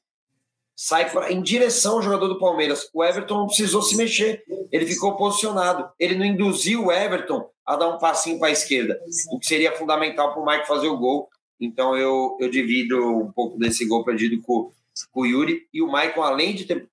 [0.75, 2.89] sai em direção ao jogador do Palmeiras.
[2.93, 5.89] O Everton não precisou se mexer, ele ficou posicionado.
[5.97, 8.99] Ele não induziu o Everton a dar um passinho para a esquerda,
[9.31, 11.29] o que seria fundamental para o Mike fazer o gol.
[11.59, 14.71] Então eu, eu divido um pouco desse gol perdido com,
[15.11, 15.67] com o Yuri.
[15.73, 16.87] E o Maicon, além de ter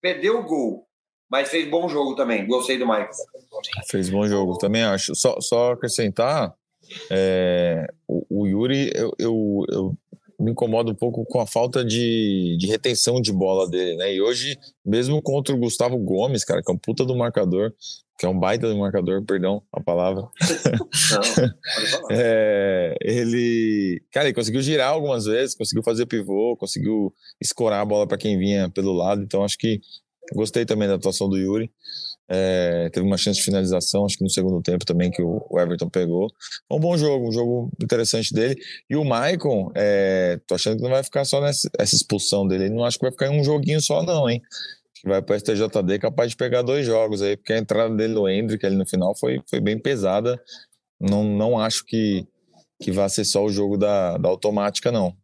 [0.00, 0.86] perdeu o gol,
[1.30, 2.46] mas fez bom jogo também.
[2.46, 3.12] Gostei do Maicon.
[3.90, 5.14] Fez bom jogo, também acho.
[5.14, 6.54] Só, só acrescentar,
[7.10, 9.98] é, o, o, Yuri, eu, eu, eu
[10.38, 14.14] me incomoda um pouco com a falta de, de retenção de bola dele, né?
[14.14, 17.72] E hoje, mesmo contra o Gustavo Gomes, cara, que é um puta do marcador,
[18.18, 20.22] que é um baita do marcador, perdão a palavra.
[20.22, 21.50] Não,
[22.10, 28.06] é, ele, cara, ele conseguiu girar algumas vezes, conseguiu fazer pivô, conseguiu escorar a bola
[28.06, 29.22] para quem vinha pelo lado.
[29.22, 29.80] Então, acho que
[30.34, 31.70] gostei também da atuação do Yuri.
[32.30, 35.88] É, teve uma chance de finalização, acho que no segundo tempo também, que o, Everton
[35.88, 36.30] pegou.
[36.70, 38.60] Um bom jogo, um jogo interessante dele.
[38.88, 42.68] E o Maicon, é, tô achando que não vai ficar só nessa essa expulsão dele.
[42.68, 44.42] Não acho que vai ficar em um joguinho só, não, hein?
[44.94, 48.28] Que vai para STJD capaz de pegar dois jogos aí, porque a entrada dele no
[48.28, 50.38] Hendrick ali no final foi, foi bem pesada.
[51.00, 52.26] Não, não acho que,
[52.82, 55.16] que vai ser só o jogo da, da automática, não.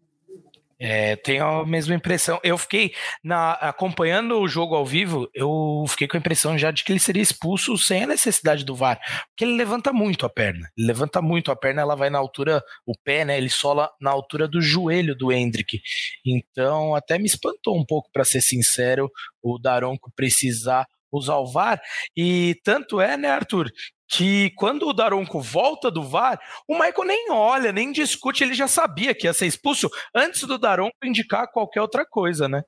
[0.78, 2.40] É, tenho a mesma impressão.
[2.42, 6.84] Eu fiquei na, acompanhando o jogo ao vivo, eu fiquei com a impressão já de
[6.84, 10.70] que ele seria expulso sem a necessidade do VAR, porque ele levanta muito a perna.
[10.76, 13.36] Ele levanta muito a perna, ela vai na altura, o pé, né?
[13.36, 15.80] Ele sola na altura do joelho do Hendrick.
[16.24, 19.10] Então, até me espantou um pouco, para ser sincero,
[19.42, 21.80] o Daronco precisar usar o VAR.
[22.16, 23.70] E tanto é, né, Arthur,
[24.08, 26.38] que quando o Daronco volta do VAR,
[26.68, 30.58] o Michael nem olha, nem discute, ele já sabia que ia ser expulso antes do
[30.58, 32.62] Daronco indicar qualquer outra coisa, né?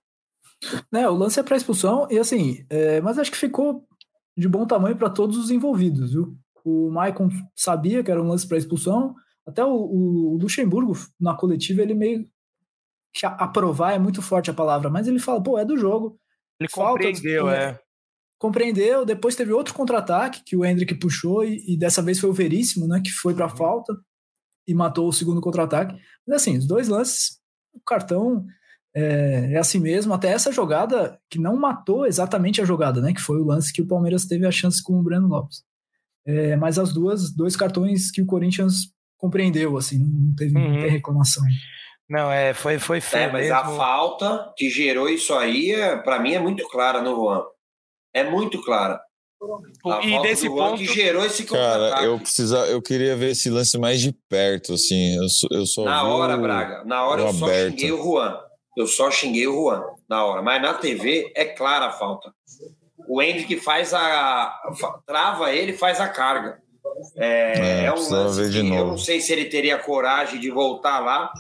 [0.93, 3.87] É, o lance é para expulsão, e assim, é, mas acho que ficou
[4.37, 6.35] de bom tamanho para todos os envolvidos, viu?
[6.65, 9.15] O Maicon sabia que era um lance para expulsão,
[9.47, 12.25] até o, o, Luxemburgo, na coletiva, ele meio.
[13.23, 16.19] Aprovar é muito forte a palavra, mas ele fala, pô, é do jogo.
[16.61, 17.79] Ele compreendeu, é
[18.39, 19.05] compreendeu.
[19.05, 22.87] Depois teve outro contra-ataque que o Hendrick puxou e, e, dessa vez foi o Veríssimo,
[22.87, 23.57] né, que foi para uhum.
[23.57, 23.97] falta
[24.67, 25.95] e matou o segundo contra-ataque.
[26.27, 27.39] Mas assim, os dois lances,
[27.73, 28.45] o cartão
[28.95, 30.13] é, é, assim mesmo.
[30.13, 33.83] Até essa jogada que não matou exatamente a jogada, né, que foi o lance que
[33.83, 35.63] o Palmeiras teve a chance com o Breno Lopes.
[36.27, 40.81] É, mas as duas, dois cartões que o Corinthians compreendeu, assim, não teve, uhum.
[40.81, 41.45] não reclamação.
[42.09, 43.25] Não, é, foi, foi feio.
[43.25, 43.57] É, mas mesmo.
[43.57, 47.43] a falta que gerou isso aí, é, para mim, é muito clara no Juan
[48.17, 48.99] é muito clara.
[49.85, 53.77] A e desse ponto que gerou esse Cara, eu precisa, eu queria ver esse lance
[53.77, 55.17] mais de perto, assim.
[55.17, 57.73] Eu, eu só na hora, Braga, na hora eu só aberto.
[57.73, 58.41] xinguei o Juan.
[58.75, 60.41] Eu só xinguei o Juan na hora.
[60.41, 62.33] Mas na TV é clara a falta.
[63.07, 64.59] O Hendrick faz a.
[65.07, 66.59] trava ele faz a carga.
[67.17, 71.01] É, é, é um lance que eu não sei se ele teria coragem de voltar
[71.01, 71.31] lá,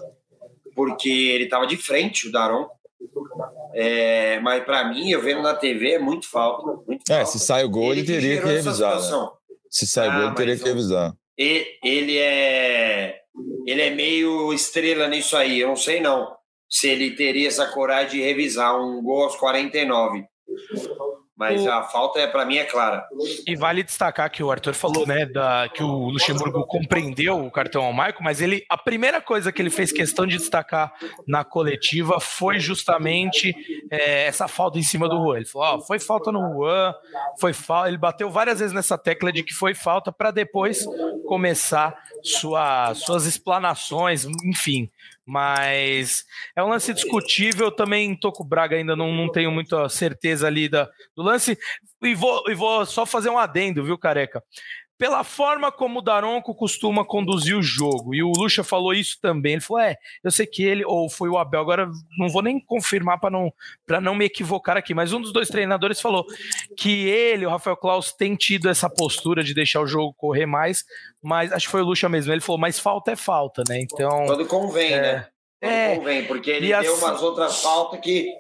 [0.74, 2.68] porque ele estava de frente, o Daron.
[3.74, 6.62] É, mas para mim, eu vendo na TV é muito falta.
[6.86, 7.30] Muito é, falta.
[7.30, 9.00] se sai o gol, ele, ele teria que revisar.
[9.00, 9.28] Né?
[9.70, 11.14] Se sai o ah, gol, ele teria que revisar.
[11.36, 13.20] Ele é,
[13.66, 15.60] ele é meio estrela nisso aí.
[15.60, 16.36] Eu não sei não
[16.68, 20.24] se ele teria essa coragem de revisar um gol aos 49.
[21.36, 21.70] Mas o...
[21.70, 23.06] a falta, é para mim, é clara.
[23.46, 27.84] E vale destacar que o Arthur falou, né, da, que o Luxemburgo compreendeu o cartão
[27.84, 30.92] ao Marco, mas ele a primeira coisa que ele fez questão de destacar
[31.26, 33.54] na coletiva foi justamente
[33.90, 35.36] é, essa falta em cima do Juan.
[35.36, 36.94] Ele falou: oh, foi falta no Juan,
[37.38, 37.88] foi falta.
[37.88, 40.86] Ele bateu várias vezes nessa tecla de que foi falta para depois
[41.26, 44.90] começar sua, suas explanações, enfim.
[45.26, 47.72] Mas é um lance discutível.
[47.72, 51.58] Também tô com o Braga, ainda não, não tenho muita certeza ali da, do lance.
[52.00, 54.42] E vou, e vou só fazer um adendo, viu, careca?
[54.98, 58.14] Pela forma como o Daronco costuma conduzir o jogo.
[58.14, 59.52] E o Lucha falou isso também.
[59.52, 62.58] Ele falou: é, eu sei que ele, ou foi o Abel, agora não vou nem
[62.58, 63.52] confirmar para não,
[64.02, 66.24] não me equivocar aqui, mas um dos dois treinadores falou
[66.76, 70.84] que ele, o Rafael Klaus, tem tido essa postura de deixar o jogo correr mais,
[71.22, 72.32] mas acho que foi o Lucha mesmo.
[72.32, 73.80] Ele falou: mas falta é falta, né?
[73.80, 74.26] Então.
[74.26, 75.28] Quando convém, é, né?
[75.60, 78.32] Quando é, convém, porque ele deu assim, umas outras faltas que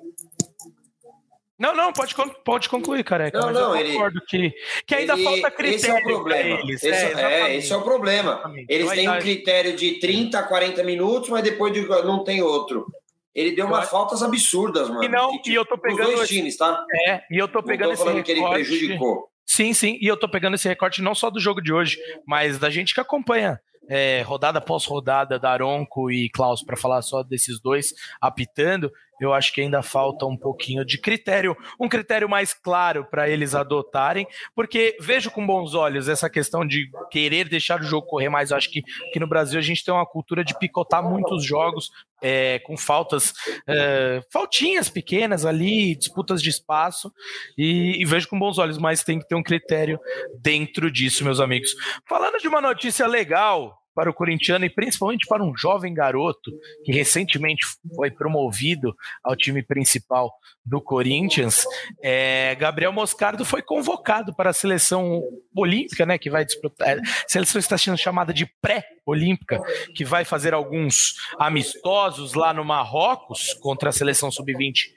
[1.58, 2.14] não, não, pode,
[2.44, 3.40] pode concluir, careca.
[3.40, 5.76] Não, não, eu concordo ele, que, que ainda ele, falta critério.
[5.76, 6.60] Esse é o problema.
[6.60, 6.82] Eles.
[6.82, 8.42] Esse, é, é, esse é o problema.
[8.68, 12.86] Eles têm um critério de 30 a 40 minutos, mas depois de, não tem outro.
[13.34, 15.04] Ele deu umas faltas absurdas, mano.
[15.04, 16.08] E não, que, tipo, e eu tô pegando.
[16.08, 16.84] Os dois times, tá?
[17.06, 18.54] É, e eu tô pegando não tô falando esse recorte...
[18.54, 19.30] que ele prejudicou.
[19.44, 22.58] Sim, sim, e eu tô pegando esse recorte não só do jogo de hoje, mas
[22.58, 27.60] da gente que acompanha é, rodada após rodada, Daronco e Klaus, para falar só desses
[27.60, 33.04] dois apitando, eu acho que ainda falta um pouquinho de critério, um critério mais claro
[33.04, 38.06] para eles adotarem, porque vejo com bons olhos essa questão de querer deixar o jogo
[38.06, 38.50] correr mais.
[38.50, 41.90] Eu acho que, que no Brasil a gente tem uma cultura de picotar muitos jogos
[42.22, 43.32] é, com faltas,
[43.66, 47.12] é, faltinhas pequenas ali, disputas de espaço,
[47.56, 49.98] e, e, vejo com bons olhos, mas tem que ter um critério
[50.40, 51.74] dentro disso, meus amigos.
[52.08, 56.52] Falando de uma notícia legal, para o corintiano e principalmente para um jovem garoto
[56.84, 60.30] que recentemente foi promovido ao time principal
[60.62, 61.64] do Corinthians,
[62.02, 65.22] é, Gabriel Moscardo foi convocado para a seleção
[65.56, 69.62] olímpica, né, que vai disputar, a seleção está sendo chamada de pré-olímpica,
[69.94, 74.96] que vai fazer alguns amistosos lá no Marrocos contra a seleção sub-20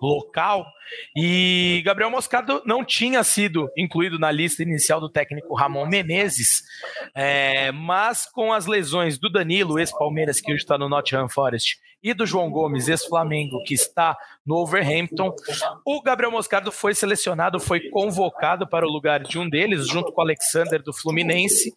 [0.00, 0.66] local.
[1.16, 6.62] E Gabriel Moscardo não tinha sido incluído na lista inicial do técnico Ramon Menezes,
[7.14, 12.14] é, mas com as lesões do Danilo, ex-Palmeiras, que hoje está no Nottingham Forest, e
[12.14, 15.34] do João Gomes, ex-Flamengo, que está no Overhampton.
[15.84, 20.20] O Gabriel Moscardo foi selecionado, foi convocado para o lugar de um deles, junto com
[20.20, 21.74] o Alexander do Fluminense,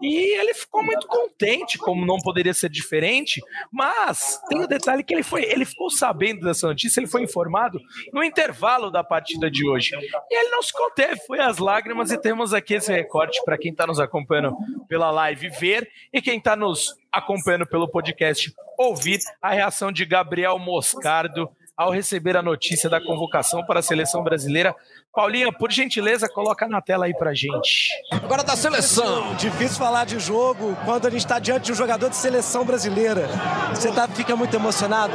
[0.00, 3.40] e ele ficou muito contente, como não poderia ser diferente,
[3.72, 7.22] mas tem o um detalhe que ele foi, ele ficou sabendo dessa notícia, ele foi
[7.22, 7.80] informado
[8.12, 8.53] no intervalo
[8.90, 9.94] da partida de hoje.
[10.30, 13.70] E ele não se conteve, foi às lágrimas e temos aqui esse recorte para quem
[13.70, 14.56] está nos acompanhando
[14.88, 20.58] pela live ver e quem está nos acompanhando pelo podcast ouvir a reação de Gabriel
[20.58, 24.74] Moscardo ao receber a notícia da convocação para a seleção brasileira.
[25.14, 27.88] Paulinha, por gentileza, coloca na tela aí pra gente.
[28.10, 29.34] Agora da seleção.
[29.36, 33.28] Difícil falar de jogo quando a gente está diante de um jogador de seleção brasileira.
[33.70, 35.14] Você tá, fica muito emocionado?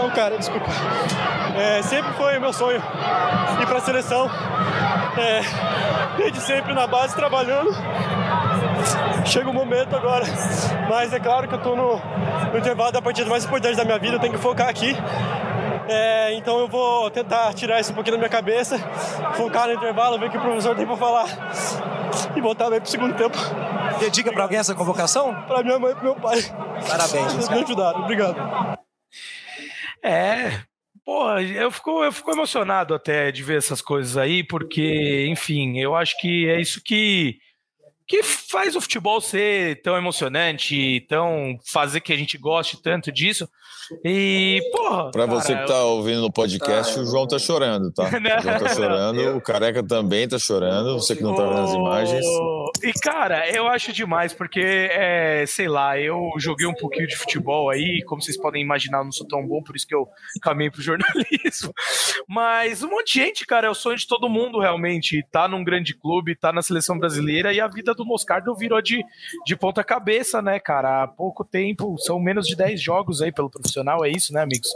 [0.00, 0.66] Não, cara, desculpa.
[1.58, 2.80] É, sempre foi meu sonho
[3.60, 4.30] ir para a seleção.
[5.18, 5.40] É,
[6.16, 7.70] desde sempre na base trabalhando.
[9.24, 10.24] Chega o momento agora.
[10.88, 12.00] Mas é claro que eu estou no,
[12.52, 14.14] no intervalo da partida mais importante da minha vida.
[14.14, 14.94] Eu tenho que focar aqui.
[15.88, 18.78] É, então eu vou tentar tirar isso um pouquinho da minha cabeça,
[19.36, 21.26] focar no intervalo, ver o que o professor tem para falar
[22.34, 23.36] e voltar bem pro segundo tempo.
[24.00, 25.34] Dedica para alguém essa convocação?
[25.42, 26.38] Para minha mãe e pro meu pai.
[26.88, 27.34] Parabéns.
[27.34, 28.00] Eles me ajudaram.
[28.00, 28.36] Obrigado.
[30.02, 30.60] É,
[31.06, 35.94] Pô, eu fico, eu fico emocionado até de ver essas coisas aí, porque, enfim, eu
[35.94, 37.38] acho que é isso que
[38.06, 43.48] que faz o futebol ser tão emocionante, tão fazer que a gente goste tanto disso.
[44.04, 45.10] E, porra.
[45.10, 48.04] Pra cara, você que tá ouvindo no podcast, ah, o João tá chorando, tá?
[48.06, 51.72] o João tá chorando, o Careca também tá chorando, você que não tá vendo as
[51.72, 52.26] imagens.
[52.82, 57.70] E, cara, eu acho demais, porque, é, sei lá, eu joguei um pouquinho de futebol
[57.70, 60.08] aí, como vocês podem imaginar, eu não sou tão bom, por isso que eu
[60.42, 61.72] caminhei pro jornalismo.
[62.28, 65.24] Mas um monte de gente, cara, é o sonho de todo mundo realmente.
[65.30, 69.02] Tá num grande clube, tá na seleção brasileira e a vida do Moscardo virou de,
[69.44, 71.04] de ponta cabeça, né, cara?
[71.04, 74.68] Há pouco tempo, são menos de 10 jogos aí pelo profissional, é isso, né, amigos?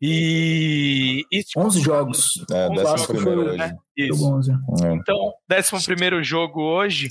[0.00, 1.24] E.
[1.32, 2.44] e 11 jogos.
[2.50, 3.58] É, 11 primeiro hoje.
[3.58, 3.76] Né?
[3.96, 4.40] Isso.
[4.84, 4.92] É.
[4.94, 7.08] Então, 11 primeiro jogo hoje.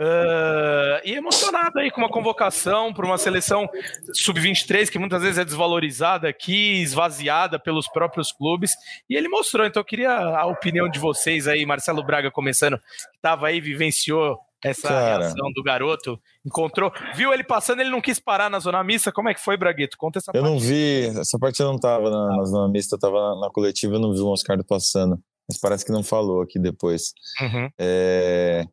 [0.00, 3.68] Uh, e emocionado aí com uma convocação para uma seleção
[4.12, 8.74] sub-23 que muitas vezes é desvalorizada aqui, esvaziada pelos próprios clubes,
[9.10, 9.66] e ele mostrou.
[9.66, 14.38] Então, eu queria a opinião de vocês aí, Marcelo Braga começando, que estava aí, vivenciou
[14.64, 15.18] essa Cara.
[15.18, 16.20] reação do garoto.
[16.44, 19.12] Encontrou, viu ele passando, ele não quis parar na zona mista.
[19.12, 19.96] Como é que foi, Braguito?
[19.96, 20.52] Conta essa Eu parte.
[20.52, 24.00] não vi, essa parte não tava na, na zona mista, tava na, na, coletiva, eu
[24.00, 25.18] não vi o Moscardo passando.
[25.48, 27.12] Mas parece que não falou aqui depois.
[27.40, 27.70] Uhum.
[27.78, 28.64] É,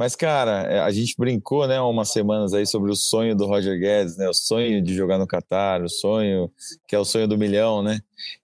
[0.00, 3.44] mas, cara, é, a gente brincou, né, há umas semanas aí sobre o sonho do
[3.44, 6.50] Roger Guedes, né, o sonho de jogar no Catar, o sonho
[6.88, 8.00] que é o sonho do milhão, né,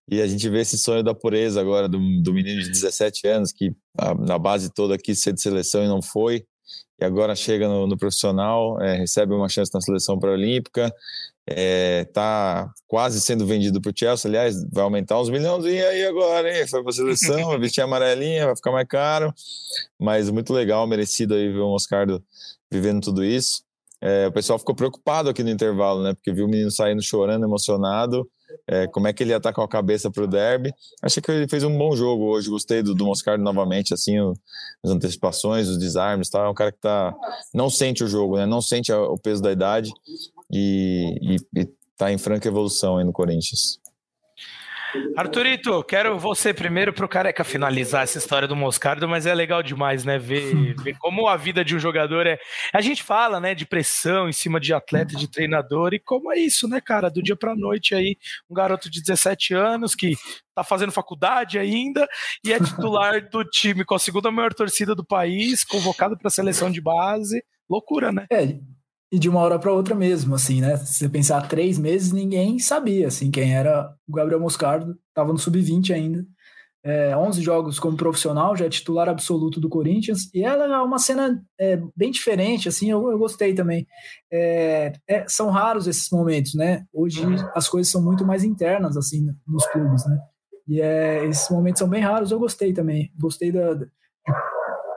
[0.07, 3.53] e a gente vê esse sonho da pureza agora do, do menino de 17 anos
[3.53, 6.45] que a, na base toda quis ser de seleção e não foi,
[6.99, 10.93] e agora chega no, no profissional, é, recebe uma chance na seleção pré-olímpica,
[11.47, 16.05] está é, quase sendo vendido para o Chelsea, aliás, vai aumentar uns milhões e aí
[16.05, 16.67] agora, hein?
[16.67, 19.33] Foi para a seleção, vai vestir amarelinha, vai ficar mais caro,
[19.99, 22.23] mas muito legal, merecido aí ver o Moscardo
[22.71, 23.63] vivendo tudo isso.
[24.01, 26.15] É, o pessoal ficou preocupado aqui no intervalo, né?
[26.15, 28.29] Porque viu o menino saindo chorando, emocionado.
[28.67, 30.73] É, como é que ele ia estar com a cabeça para o derby?
[31.03, 32.51] Achei que ele fez um bom jogo hoje.
[32.51, 34.35] Gostei do, do Moscardo novamente, assim, o,
[34.85, 36.45] as antecipações, os desarmes, tá?
[36.45, 37.15] É um cara que tá,
[37.55, 38.47] não sente o jogo, né?
[38.47, 39.91] Não sente o peso da idade
[40.53, 41.37] e,
[41.93, 43.81] está em franca evolução aí no Corinthians.
[45.17, 49.63] Arthurito, quero você primeiro para o Careca finalizar essa história do Moscardo, mas é legal
[49.63, 50.19] demais, né?
[50.19, 52.39] Ver, ver, como a vida de um jogador é.
[52.73, 56.39] A gente fala, né, de pressão em cima de atleta, de treinador, e como é
[56.39, 57.11] isso, né, cara?
[57.11, 58.17] Do dia para noite aí,
[58.51, 60.15] um garoto de 17 anos que
[60.55, 62.09] tá fazendo faculdade ainda
[62.45, 66.31] e é titular do time com a segunda maior torcida do país, convocado para a
[66.31, 67.45] seleção de base.
[67.69, 68.27] Loucura, né?
[68.31, 68.57] É,
[69.11, 70.77] e de uma hora para outra mesmo, assim, né?
[70.77, 75.39] Se você pensar três meses, ninguém sabia, assim, quem era o Gabriel Moscardo, estava no
[75.39, 76.27] sub-20 ainda.
[76.85, 80.99] É, 11 jogos como profissional, já é titular absoluto do Corinthians, e ela é uma
[80.99, 83.87] cena é, bem diferente, assim, eu, eu gostei também.
[84.33, 86.85] É, é, são raros esses momentos, né?
[86.93, 87.23] Hoje
[87.55, 90.19] as coisas são muito mais internas, assim, nos clubes, né?
[90.69, 93.13] E é, esses momentos são bem raros, eu gostei também.
[93.19, 93.75] Gostei da.
[93.75, 93.87] da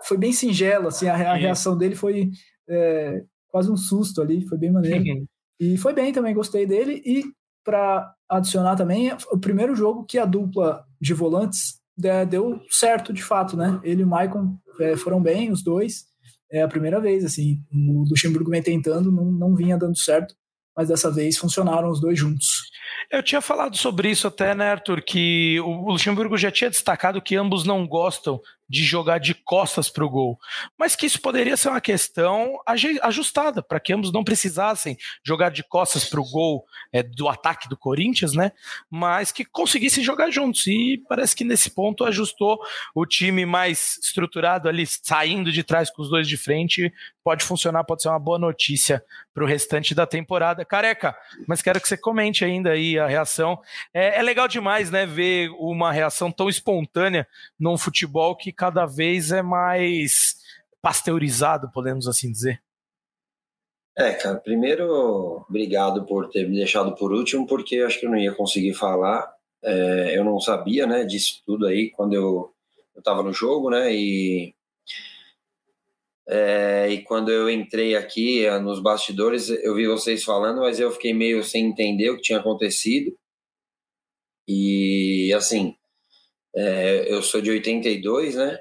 [0.04, 2.32] foi bem singelo, assim, a, a reação dele foi
[2.70, 5.04] é, quase um susto ali, foi bem maneiro.
[5.04, 5.26] Uhum.
[5.60, 7.02] E foi bem também, gostei dele.
[7.06, 7.24] E
[7.64, 13.24] para adicionar também, o primeiro jogo que a dupla de volantes é, deu certo de
[13.24, 13.80] fato, né?
[13.84, 16.06] Ele e o Maicon é, foram bem, os dois.
[16.52, 17.62] É a primeira vez, assim.
[17.72, 20.34] O Luxemburgo vem tentando, não, não vinha dando certo,
[20.76, 22.70] mas dessa vez funcionaram os dois juntos.
[23.12, 27.36] Eu tinha falado sobre isso até, né, Arthur, que o Luxemburgo já tinha destacado que
[27.36, 28.40] ambos não gostam
[28.70, 30.40] de jogar de costas para o gol,
[30.78, 32.60] mas que isso poderia ser uma questão
[33.02, 37.68] ajustada para que ambos não precisassem jogar de costas para o gol é, do ataque
[37.68, 38.52] do Corinthians, né?
[38.90, 42.60] Mas que conseguissem jogar juntos e parece que nesse ponto ajustou
[42.94, 46.94] o time mais estruturado ali saindo de trás com os dois de frente
[47.30, 49.04] pode funcionar, pode ser uma boa notícia
[49.36, 50.66] para o restante da temporada.
[50.66, 51.16] Careca,
[51.48, 53.62] mas quero que você comente ainda aí a reação.
[53.94, 57.28] É, é legal demais, né, ver uma reação tão espontânea
[57.60, 60.36] num futebol que cada vez é mais
[60.82, 62.62] pasteurizado, podemos assim dizer.
[63.98, 68.18] É, cara, primeiro, obrigado por ter me deixado por último, porque acho que eu não
[68.18, 69.34] ia conseguir falar.
[69.64, 72.54] É, eu não sabia, né, disso tudo aí quando eu,
[72.96, 74.54] eu tava no jogo, né, e,
[76.28, 80.92] é, e quando eu entrei aqui é, nos bastidores, eu vi vocês falando, mas eu
[80.92, 83.18] fiquei meio sem entender o que tinha acontecido.
[84.48, 85.76] E, assim,
[86.56, 88.60] é, eu sou de 82, né?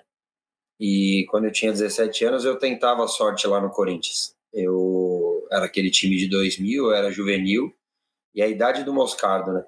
[0.81, 4.37] E quando eu tinha 17 anos, eu tentava a sorte lá no Corinthians.
[4.53, 7.75] Eu era aquele time de 2000, eu era juvenil,
[8.35, 9.65] e a idade do Moscardo, né?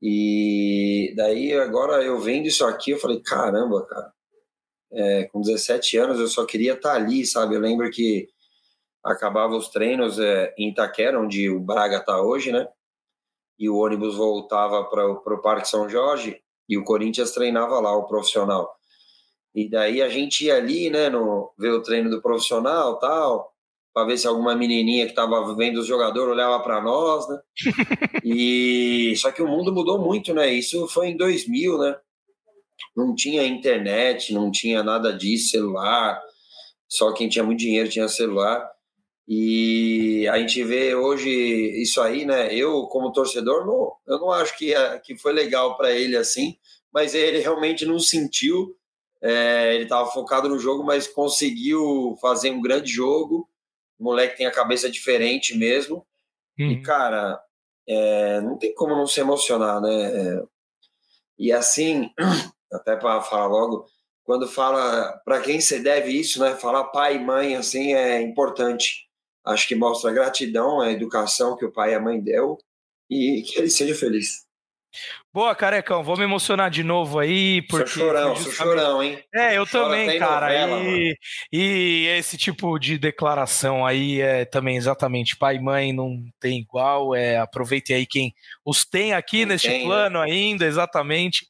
[0.00, 4.12] E daí agora eu vendo isso aqui, eu falei, caramba, cara.
[4.92, 7.54] É, com 17 anos eu só queria estar tá ali, sabe?
[7.56, 8.28] Eu lembro que
[9.02, 12.68] acabava os treinos é, em Itaquera, onde o Braga está hoje, né?
[13.58, 18.06] E o ônibus voltava para o Parque São Jorge e o Corinthians treinava lá, o
[18.06, 18.74] profissional.
[19.54, 23.54] E daí a gente ia ali, né, no, ver o treino do profissional tal,
[23.94, 27.38] para ver se alguma menininha que estava vendo os jogadores olhava para nós, né?
[28.24, 30.52] e só que o mundo mudou muito, né?
[30.52, 31.96] Isso foi em 2000, né?
[32.96, 36.20] Não tinha internet, não tinha nada disso, celular.
[36.88, 38.68] Só quem tinha muito dinheiro tinha celular.
[39.26, 42.54] E a gente vê hoje isso aí, né?
[42.54, 46.58] Eu, como torcedor, não, eu não acho que, é, que foi legal para ele assim,
[46.92, 48.76] mas ele realmente não sentiu.
[49.22, 53.48] É, ele estava focado no jogo, mas conseguiu fazer um grande jogo.
[53.98, 56.06] O moleque tem a cabeça diferente mesmo.
[56.58, 56.72] Uhum.
[56.72, 57.40] E, cara,
[57.88, 60.42] é, não tem como não se emocionar, né?
[61.38, 62.10] E assim,
[62.70, 63.86] até para falar logo,
[64.22, 66.54] quando fala para quem você deve isso, né?
[66.54, 69.03] Falar pai e mãe, assim, é importante
[69.44, 72.58] acho que mostra a gratidão, a educação que o pai e a mãe deu
[73.10, 74.44] e que ele seja feliz.
[75.32, 77.88] Boa, carecão, vou me emocionar de novo aí, porque.
[77.88, 79.18] Sou chorão, sou chorão, hein?
[79.34, 80.46] É, eu Chora também, cara.
[80.46, 81.18] Novela, e,
[81.52, 87.16] e, esse tipo de declaração aí é também exatamente pai e mãe não tem igual.
[87.16, 88.32] É, aproveitem aí quem
[88.64, 89.84] os tem aqui neste tem, né?
[89.86, 90.30] plano né?
[90.30, 91.48] ainda, exatamente.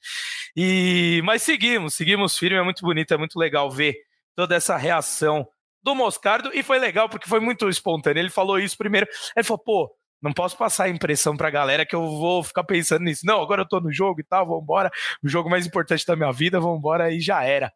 [0.56, 3.94] E mas seguimos, seguimos firme, é muito bonito, é muito legal ver
[4.34, 5.46] toda essa reação
[5.84, 8.20] do Moscardo e foi legal porque foi muito espontâneo.
[8.20, 9.06] Ele falou isso primeiro,
[9.36, 13.04] ele falou, pô, não posso passar a impressão pra galera que eu vou ficar pensando
[13.04, 13.26] nisso.
[13.26, 14.90] Não, agora eu tô no jogo e tal, vambora.
[15.22, 17.70] O jogo mais importante da minha vida, vambora e já era.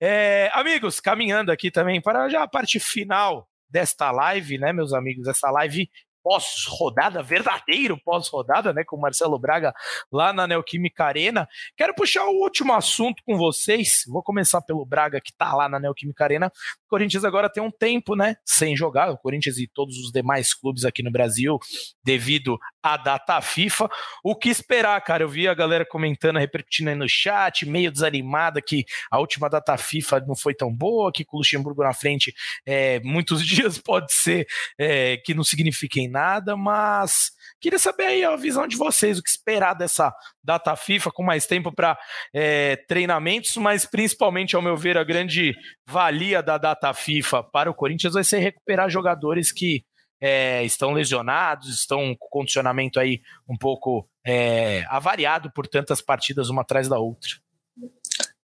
[0.00, 5.28] É, amigos, caminhando aqui também para já a parte final desta live, né, meus amigos?
[5.28, 5.90] Essa live
[6.24, 9.74] pós-rodada, verdadeiro pós-rodada, né, com o Marcelo Braga
[10.10, 11.46] lá na Neoquímica Arena.
[11.76, 14.04] Quero puxar o último assunto com vocês.
[14.08, 16.46] Vou começar pelo Braga, que tá lá na Neoquímica Arena.
[16.46, 20.54] O Corinthians agora tem um tempo, né, sem jogar, o Corinthians e todos os demais
[20.54, 21.58] clubes aqui no Brasil,
[22.02, 23.90] devido à data FIFA.
[24.22, 25.24] O que esperar, cara?
[25.24, 29.76] Eu vi a galera comentando, repercutindo aí no chat, meio desanimada que a última data
[29.76, 32.32] FIFA não foi tão boa, que com o Luxemburgo na frente,
[32.64, 34.46] é, muitos dias pode ser
[34.78, 39.28] é, que não signifiquem nada, mas queria saber aí a visão de vocês, o que
[39.28, 41.98] esperar dessa data FIFA com mais tempo para
[42.32, 45.54] é, treinamentos, mas principalmente, ao meu ver, a grande
[45.86, 49.84] valia da data FIFA para o Corinthians vai ser recuperar jogadores que
[50.20, 56.62] é, estão lesionados, estão com condicionamento aí um pouco é, avariado por tantas partidas uma
[56.62, 57.30] atrás da outra.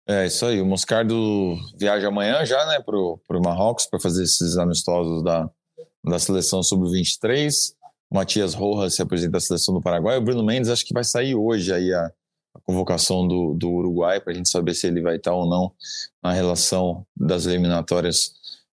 [0.07, 0.61] É isso aí.
[0.61, 5.49] O Moscardo viaja amanhã já, né, para o Marrocos para fazer esses amistosos da,
[6.09, 7.73] da seleção sub-23.
[8.09, 10.17] O Matias Rojas se apresenta à seleção do Paraguai.
[10.17, 12.05] O Bruno Mendes acho que vai sair hoje aí a,
[12.55, 15.73] a convocação do, do Uruguai para a gente saber se ele vai estar ou não
[16.23, 18.31] na relação das eliminatórias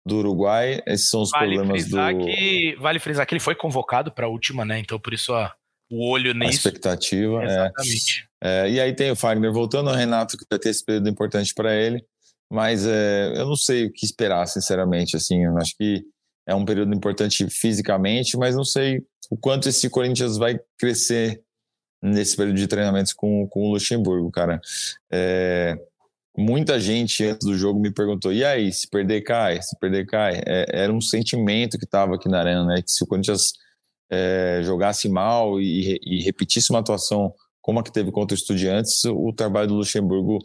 [0.04, 0.82] do Uruguai.
[0.86, 1.96] Esses são os vale problemas do.
[2.24, 4.78] Que, vale frisar que ele foi convocado para a última, né?
[4.78, 5.54] Então por isso a,
[5.90, 6.50] o olho nisso.
[6.50, 7.42] A expectativa.
[7.42, 7.46] É.
[7.46, 8.28] Exatamente.
[8.42, 11.08] É, é, e aí tem o Fagner voltando, o Renato que vai ter esse período
[11.08, 12.04] importante para ele.
[12.52, 15.16] Mas é, eu não sei o que esperar, sinceramente.
[15.16, 16.04] Assim, eu acho que
[16.46, 21.42] é um período importante fisicamente, mas não sei o quanto esse Corinthians vai crescer
[22.02, 24.60] nesse período de treinamentos com, com o Luxemburgo, cara.
[25.12, 25.78] É,
[26.36, 29.60] muita gente antes do jogo me perguntou: e aí, se perder, cai?
[29.62, 30.40] Se perder, cai?
[30.46, 32.82] É, era um sentimento que estava aqui na arena, né?
[32.82, 33.52] Que se o Corinthians
[34.10, 39.04] é, jogasse mal e, e, repetisse uma atuação como a que teve contra o Estudiantes,
[39.04, 40.38] o trabalho do Luxemburgo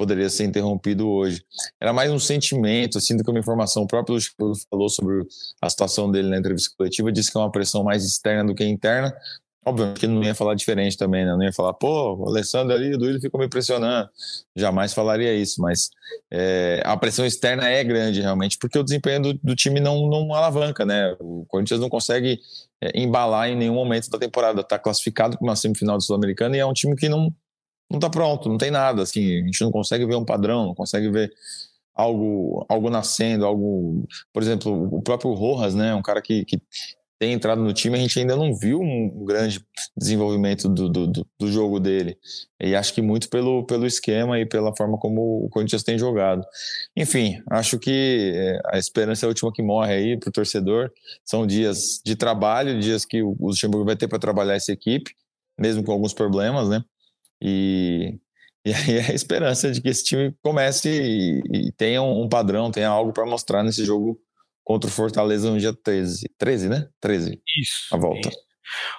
[0.00, 1.44] poderia ser interrompido hoje.
[1.78, 3.82] Era mais um sentimento, assim, do que uma informação.
[3.82, 5.26] O próprio Luxemburgo falou sobre
[5.60, 8.64] a situação dele na entrevista coletiva, disse que é uma pressão mais externa do que
[8.64, 9.14] interna.
[9.62, 11.32] Obviamente que não ia falar diferente também, né?
[11.32, 14.08] Não ia falar, pô, o Alessandro ali, o Duílio ficou me pressionando.
[14.56, 15.90] Jamais falaria isso, mas
[16.32, 20.32] é, a pressão externa é grande, realmente, porque o desempenho do, do time não, não
[20.32, 21.14] alavanca, né?
[21.20, 22.40] O Corinthians não consegue
[22.82, 24.62] é, embalar em nenhum momento da temporada.
[24.62, 27.30] Está classificado para uma semifinal do Sul-Americana e é um time que não,
[27.90, 30.74] não está pronto, não tem nada, assim, a gente não consegue ver um padrão, não
[30.74, 31.32] consegue ver
[31.94, 36.62] algo, algo nascendo, algo, por exemplo, o próprio Rojas, né, um cara que, que
[37.20, 39.62] tem entrado no time, a gente ainda não viu um grande
[39.94, 41.06] desenvolvimento do, do,
[41.38, 42.16] do, jogo dele.
[42.58, 46.42] E acho que muito pelo, pelo esquema e pela forma como o Corinthians tem jogado.
[46.96, 50.90] Enfim, acho que é, a esperança é a última que morre aí para o torcedor.
[51.22, 55.14] São dias de trabalho, dias que o Luxemburgo vai ter para trabalhar essa equipe,
[55.58, 56.82] mesmo com alguns problemas, né?
[57.40, 58.18] E,
[58.64, 62.70] e aí é a esperança de que esse time comece e, e tenha um, padrão,
[62.70, 64.20] tenha algo para mostrar nesse jogo
[64.64, 66.30] contra o Fortaleza no dia 13.
[66.38, 66.88] 13, né?
[67.00, 67.40] 13.
[67.60, 67.94] Isso.
[67.94, 68.28] A volta.
[68.28, 68.38] Isso.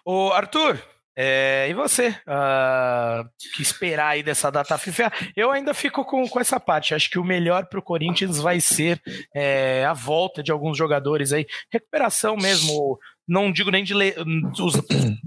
[0.06, 0.82] Ô, Arthur,
[1.16, 2.09] é, e você?
[2.09, 5.12] Uh, que esperar aí dessa data FIFA?
[5.36, 6.95] Eu ainda fico com, com essa parte.
[6.95, 9.01] Acho que o melhor para o Corinthians vai ser
[9.36, 11.45] é, a volta de alguns jogadores aí.
[11.72, 12.97] Recuperação mesmo
[13.28, 14.14] não digo nem de le,
[14.59, 14.74] os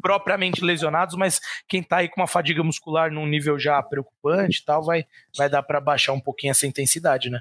[0.01, 4.65] propriamente lesionados, mas quem está aí com uma fadiga muscular num nível já preocupante e
[4.65, 5.05] tal, vai,
[5.37, 7.41] vai dar para baixar um pouquinho essa intensidade, né?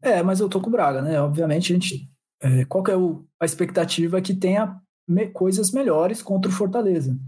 [0.00, 1.20] É, mas eu tô com o Braga, né?
[1.20, 2.08] Obviamente, a gente.
[2.42, 4.78] É, qual que é o, a expectativa que tenha
[5.08, 7.18] me, coisas melhores contra o Fortaleza?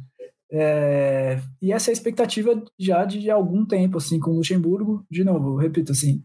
[0.51, 5.05] É, e essa é a expectativa já de algum tempo, assim, com o Luxemburgo.
[5.11, 6.23] De novo, repito, assim,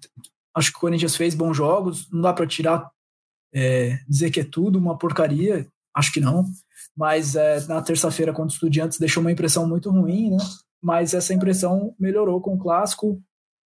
[0.55, 2.89] acho que o Corinthians fez bons jogos, não dá para tirar
[3.53, 6.45] é, dizer que é tudo uma porcaria, acho que não.
[6.95, 10.37] Mas é, na terça-feira, contra os Estudiantes, deixou uma impressão muito ruim, né?
[10.81, 13.21] Mas essa impressão melhorou com o clássico.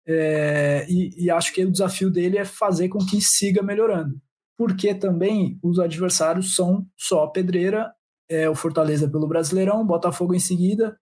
[0.05, 4.19] É, e, e acho que o desafio dele é fazer com que siga melhorando.
[4.63, 7.91] Porque também os adversários são só pedreira,
[8.29, 10.97] é, o Fortaleza pelo Brasileirão, Botafogo em seguida,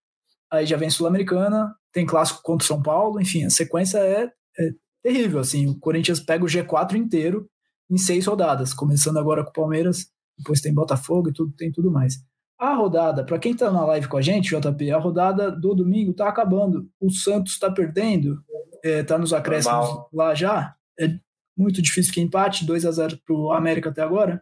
[0.52, 4.72] aí já vem Sul-Americana, tem clássico contra o São Paulo, enfim, a sequência é, é
[5.04, 7.48] terrível, assim, o Corinthians pega o G4 inteiro
[7.88, 10.08] em seis rodadas, começando agora com o Palmeiras,
[10.40, 12.16] depois tem Botafogo e tudo, tem tudo mais.
[12.60, 16.12] A rodada, para quem está na live com a gente, JP, a rodada do domingo
[16.12, 16.90] está acabando.
[17.00, 18.42] O Santos está perdendo,
[18.84, 20.10] está é, nos acréscimos Normal.
[20.12, 20.76] lá já.
[21.00, 21.20] É
[21.62, 24.42] muito difícil que empate, 2 a 0 para o América até agora.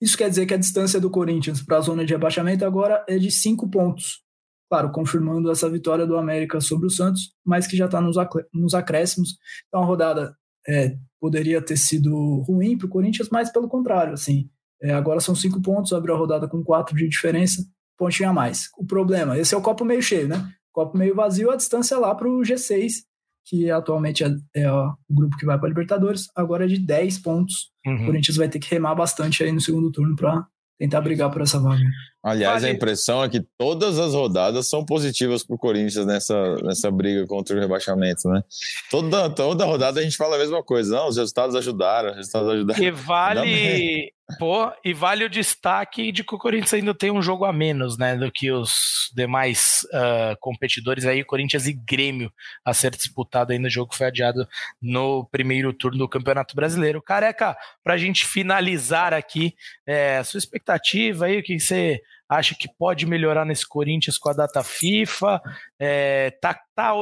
[0.00, 3.18] Isso quer dizer que a distância do Corinthians para a zona de rebaixamento agora é
[3.18, 4.22] de 5 pontos.
[4.68, 8.16] claro, confirmando essa vitória do América sobre o Santos, mas que já está nos,
[8.52, 9.36] nos acréscimos.
[9.68, 10.36] Então a rodada
[10.68, 14.50] é, poderia ter sido ruim para o Corinthians, mas pelo contrário, assim,
[14.82, 17.64] é, agora são cinco pontos, abriu a rodada com quatro de diferença,
[17.96, 18.68] pontinho a mais.
[18.76, 20.52] O problema, esse é o copo meio cheio, né?
[20.72, 23.04] Copo meio vazio, a distância lá para o G6,
[23.46, 26.78] que atualmente é, é ó, o grupo que vai para a Libertadores, agora é de
[26.78, 27.70] 10 pontos.
[27.86, 27.94] Uhum.
[27.94, 30.44] O Corinthians vai ter que remar bastante aí no segundo turno para
[30.78, 31.84] tentar brigar por essa vaga.
[32.22, 36.90] Aliás, a impressão é que todas as rodadas são positivas para o Corinthians nessa, nessa
[36.90, 38.42] briga contra o rebaixamento, né?
[38.90, 40.96] Toda, toda rodada a gente fala a mesma coisa.
[40.96, 42.82] Não, os resultados ajudaram, os resultados ajudaram.
[42.82, 47.44] E vale, pô, e vale o destaque de que o Corinthians ainda tem um jogo
[47.44, 52.32] a menos, né, do que os demais uh, competidores aí, Corinthians e Grêmio
[52.64, 53.68] a ser disputado ainda.
[53.68, 54.46] O jogo foi adiado
[54.82, 57.00] no primeiro turno do Campeonato Brasileiro.
[57.00, 59.54] Careca, para a gente finalizar aqui,
[59.86, 64.34] é, sua expectativa aí, o que você acha que pode melhorar nesse Corinthians com a
[64.34, 65.40] data FIFA?
[65.78, 66.92] É, tá, tá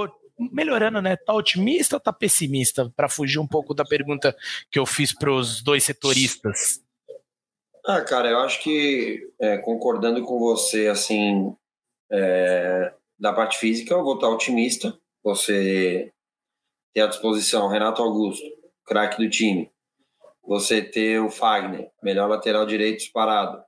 [0.52, 1.16] melhorando, né?
[1.16, 2.92] Tá otimista ou tá pessimista?
[2.94, 4.36] Para fugir um pouco da pergunta
[4.70, 6.83] que eu fiz para os dois setoristas.
[7.86, 11.54] Ah, cara, eu acho que é, concordando com você, assim,
[12.10, 14.98] é, da parte física, eu vou estar otimista.
[15.22, 16.12] Você
[16.94, 18.44] ter à disposição Renato Augusto,
[18.86, 19.70] craque do time.
[20.46, 23.64] Você ter o Fagner, melhor lateral direito disparado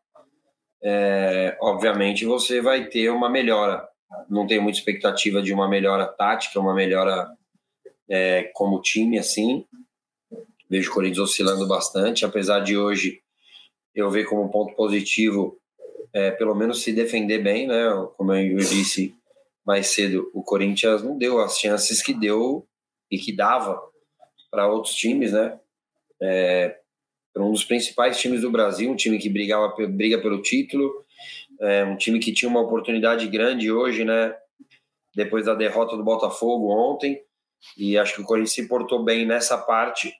[0.83, 3.87] é, obviamente você vai ter uma melhora.
[4.29, 7.29] Não tenho muita expectativa de uma melhora tática, uma melhora
[8.09, 9.65] é, como time, assim.
[10.71, 13.21] Vejo o Corinthians oscilando bastante, apesar de hoje
[13.97, 15.59] eu ver como ponto positivo,
[16.13, 17.85] é, pelo menos se defender bem, né?
[18.17, 19.17] Como eu disse
[19.65, 22.65] mais cedo, o Corinthians não deu as chances que deu
[23.11, 23.83] e que dava
[24.51, 25.59] para outros times, né?
[26.23, 26.79] É,
[27.37, 31.05] um dos principais times do Brasil, um time que brigava, briga pelo título,
[31.61, 34.35] é, um time que tinha uma oportunidade grande hoje, né?
[35.15, 37.23] Depois da derrota do Botafogo ontem,
[37.77, 40.15] e acho que o Corinthians se portou bem nessa parte.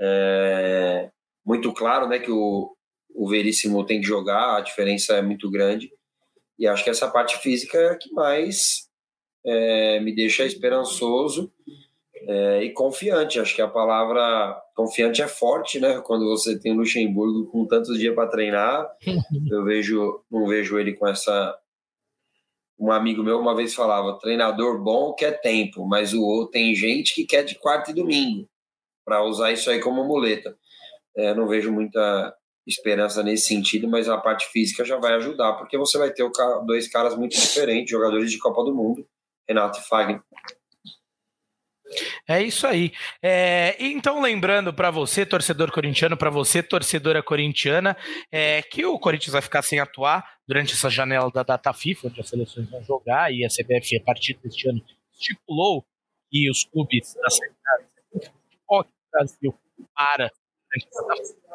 [0.00, 1.10] É,
[1.44, 2.74] muito claro, né, que o,
[3.18, 5.92] o Veríssimo tem que jogar, a diferença é muito grande.
[6.56, 8.88] E acho que essa parte física é a que mais
[9.44, 11.52] é, me deixa esperançoso
[12.14, 13.40] é, e confiante.
[13.40, 16.00] Acho que a palavra confiante é forte, né?
[16.00, 18.88] Quando você tem o Luxemburgo com tantos dias para treinar,
[19.50, 21.58] eu vejo, não vejo ele com essa.
[22.78, 27.16] Um amigo meu uma vez falava: treinador bom quer tempo, mas o outro tem gente
[27.16, 28.48] que quer de quarta e domingo
[29.04, 30.56] para usar isso aí como muleta.
[31.16, 32.32] É, não vejo muita
[32.68, 36.28] esperança nesse sentido, mas a parte física já vai ajudar, porque você vai ter
[36.66, 39.06] dois caras muito diferentes, jogadores de Copa do Mundo,
[39.48, 40.22] Renato e Fagner.
[42.28, 42.92] É isso aí.
[43.22, 47.96] É, então, lembrando para você, torcedor corintiano, para você, torcedora corintiana,
[48.30, 52.20] é, que o Corinthians vai ficar sem atuar durante essa janela da data FIFA, onde
[52.20, 54.84] as seleções vão jogar, e a CBF, a partir deste ano,
[55.18, 55.82] estipulou
[56.30, 57.54] que os clubes da Série
[58.12, 59.54] do Brasil
[59.96, 60.30] para
[60.68, 61.48] durante essa data FIFA,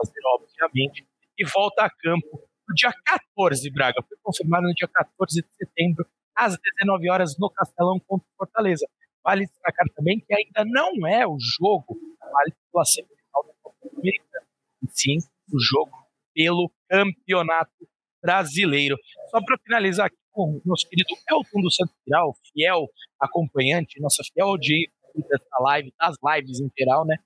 [0.00, 1.06] fazer, obviamente,
[1.38, 4.02] e volta a campo no dia 14, Braga.
[4.06, 8.86] Foi confirmado no dia 14 de setembro, às 19 horas, no Castelão contra Fortaleza.
[9.22, 11.98] Vale destacar também que ainda não é o jogo
[12.32, 14.46] vale pela semifinal da Copa Americana,
[14.82, 15.18] e sim
[15.52, 15.90] o jogo
[16.34, 17.88] pelo Campeonato
[18.22, 18.96] Brasileiro.
[19.30, 22.88] Só para finalizar aqui com o nosso querido Elton do Santo Viral, fiel
[23.18, 24.92] acompanhante, nossa fiel audiência
[25.28, 27.16] dessa live, das lives em geral, né?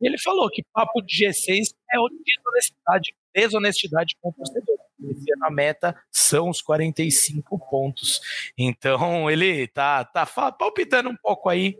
[0.00, 4.76] Ele falou que papo de G6 é desonestidade, desonestidade com o torcedor.
[5.04, 8.20] Ano a meta são os 45 pontos.
[8.56, 11.78] Então ele tá, tá palpitando um pouco aí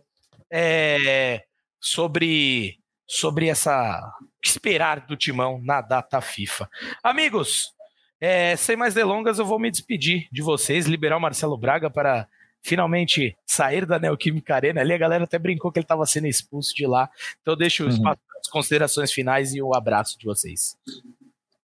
[0.51, 1.45] é,
[1.81, 4.01] sobre, sobre essa
[4.45, 6.69] esperar do timão na data FIFA.
[7.03, 7.73] Amigos,
[8.21, 12.29] é, sem mais delongas, eu vou me despedir de vocês, liberar o Marcelo Braga para
[12.65, 14.81] finalmente sair da Neoquímica Arena.
[14.81, 17.09] Ali a galera até brincou que ele estava sendo expulso de lá.
[17.43, 18.09] Então eu deixo uhum.
[18.09, 20.77] as considerações finais e o um abraço de vocês.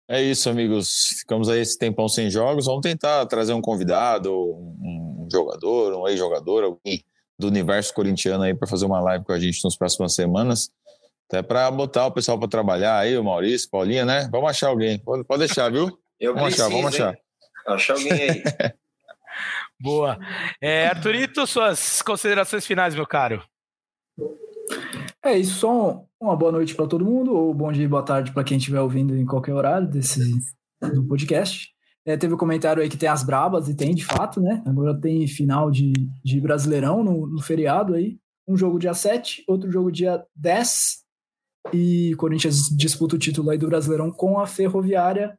[0.06, 1.18] É isso, amigos.
[1.20, 2.66] Ficamos aí esse tempão sem jogos.
[2.66, 7.02] Vamos tentar trazer um convidado, um jogador, um ex-jogador, alguém
[7.38, 10.70] do universo corintiano aí para fazer uma live com a gente nas próximas semanas.
[11.28, 14.28] Até para botar o pessoal para trabalhar aí, o Maurício, Paulinha, né?
[14.30, 14.98] Vamos achar alguém.
[14.98, 15.96] Pode, pode deixar, viu?
[16.18, 17.18] Eu vamos preciso, achar, vamos achar.
[17.66, 18.42] Achar alguém aí.
[19.80, 20.18] Boa.
[20.60, 23.42] É, Arthurito, suas considerações finais, meu caro.
[25.24, 28.32] É isso, só uma boa noite para todo mundo, ou bom dia e boa tarde
[28.32, 30.20] para quem estiver ouvindo em qualquer horário desse
[30.94, 31.68] do podcast.
[32.06, 34.62] É, teve um comentário aí que tem as brabas, e tem de fato, né?
[34.66, 35.92] Agora tem final de,
[36.24, 38.18] de Brasileirão no, no feriado aí.
[38.46, 41.00] Um jogo dia 7, outro jogo dia 10.
[41.72, 45.38] E Corinthians disputa o título aí do Brasileirão com a Ferroviária.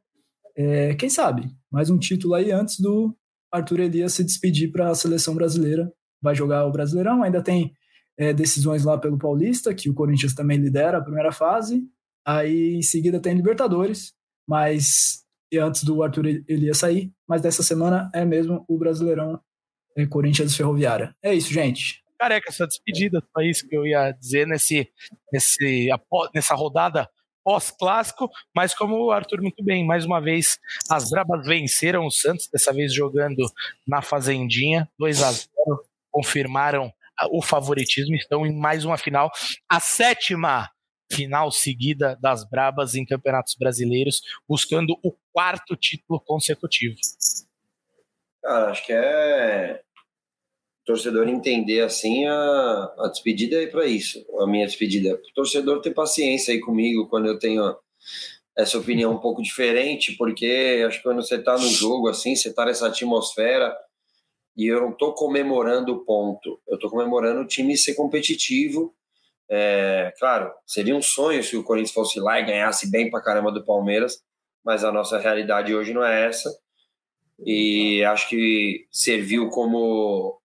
[0.56, 1.50] É, quem sabe?
[1.70, 3.16] Mais um título aí antes do,
[3.52, 5.92] Arthur Elias se despedir para a seleção brasileira.
[6.20, 7.74] Vai jogar o Brasileirão, ainda tem
[8.16, 11.82] é, decisões lá pelo Paulista, que o Corinthians também lidera a primeira fase.
[12.24, 14.14] Aí em seguida tem Libertadores,
[14.48, 15.22] mas
[15.52, 19.38] e antes do Arthur Elias sair, mas dessa semana é mesmo o Brasileirão
[19.96, 21.14] é, Corinthians Ferroviária.
[21.22, 22.02] É isso, gente.
[22.18, 24.88] Careca, sua despedida, foi isso que eu ia dizer nesse,
[25.32, 25.88] nesse,
[26.34, 27.08] nessa rodada
[27.44, 32.48] pós-clássico, mas como o Arthur muito bem, mais uma vez, as Brabas venceram o Santos,
[32.48, 33.44] dessa vez jogando
[33.86, 35.48] na Fazendinha, 2 a 0
[36.10, 36.92] confirmaram
[37.30, 39.30] o favoritismo, estão em mais uma final,
[39.68, 40.70] a sétima
[41.10, 46.96] final seguida das Brabas em campeonatos brasileiros, buscando o quarto título consecutivo.
[48.42, 49.82] Cara, acho que é
[50.84, 55.14] torcedor entender assim a, a despedida é para isso, a minha despedida.
[55.14, 57.76] O torcedor ter paciência aí comigo quando eu tenho
[58.56, 62.50] essa opinião um pouco diferente, porque acho que quando você está no jogo assim, você
[62.50, 63.74] está nessa atmosfera
[64.56, 68.94] e eu não estou comemorando o ponto, eu estou comemorando o time ser competitivo.
[69.48, 73.50] É, claro, seria um sonho se o Corinthians fosse lá e ganhasse bem para caramba
[73.50, 74.22] do Palmeiras,
[74.64, 76.50] mas a nossa realidade hoje não é essa.
[77.44, 80.41] E acho que serviu como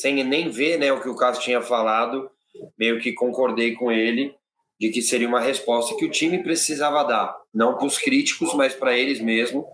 [0.00, 2.30] sem nem ver né, o que o Cássio tinha falado,
[2.78, 4.34] meio que concordei com ele
[4.78, 8.74] de que seria uma resposta que o time precisava dar, não para os críticos, mas
[8.74, 9.66] para eles mesmo,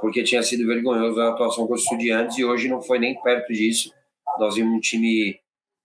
[0.00, 3.52] porque tinha sido vergonhoso a atuação com os estudiantes e hoje não foi nem perto
[3.52, 3.92] disso.
[4.38, 5.40] Nós vimos um time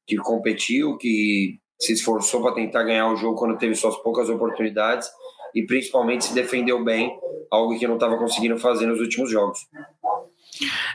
[0.05, 5.09] que competiu, que se esforçou para tentar ganhar o jogo quando teve suas poucas oportunidades
[5.55, 7.17] e principalmente se defendeu bem,
[7.49, 9.67] algo que não estava conseguindo fazer nos últimos jogos.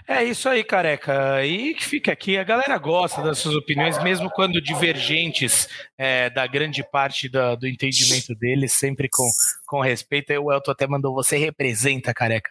[0.07, 1.45] É isso aí, careca.
[1.45, 2.37] E que fica aqui.
[2.37, 8.35] A galera gosta das suas opiniões, mesmo quando divergentes é, da grande parte do, entendimento
[8.35, 9.29] deles, sempre com,
[9.67, 10.33] com respeito.
[10.33, 12.51] O Elton até mandou você representa, careca.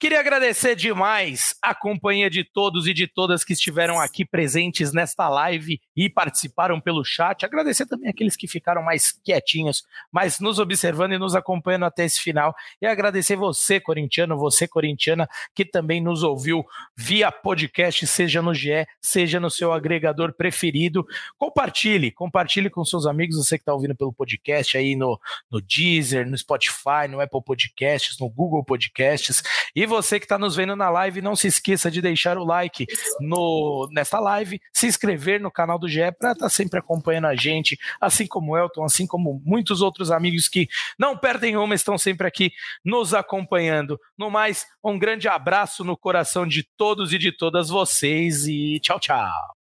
[0.00, 5.28] Queria agradecer demais a companhia de todos e de todas que estiveram aqui presentes nesta
[5.28, 7.44] live e participaram pelo chat.
[7.44, 9.82] Agradecer também aqueles que ficaram mais quietinhos,
[10.12, 12.54] mas nos observando e nos acompanhando até esse final.
[12.80, 16.64] E agradecer você, corintiano, você, corintiana, que também nos ouviu
[16.96, 21.04] via podcast, seja no GE, seja no seu agregador preferido.
[21.36, 25.18] Compartilhe, compartilhe com seus amigos, você que está ouvindo pelo podcast aí no,
[25.50, 29.42] no Deezer, no Spotify, no Apple Podcasts, no Google Podcasts.
[29.74, 32.86] E você que está nos vendo na live, não se esqueça de deixar o like
[33.20, 37.34] no, nesta live, se inscrever no canal do GE para estar tá sempre acompanhando a
[37.34, 40.68] gente, assim como o Elton, assim como muitos outros amigos que
[40.98, 42.52] não perdem uma, estão sempre aqui
[42.84, 43.98] nos acompanhando.
[44.16, 49.00] No mais, um grande abraço no coração de todos e de todas vocês e tchau,
[49.00, 49.57] tchau.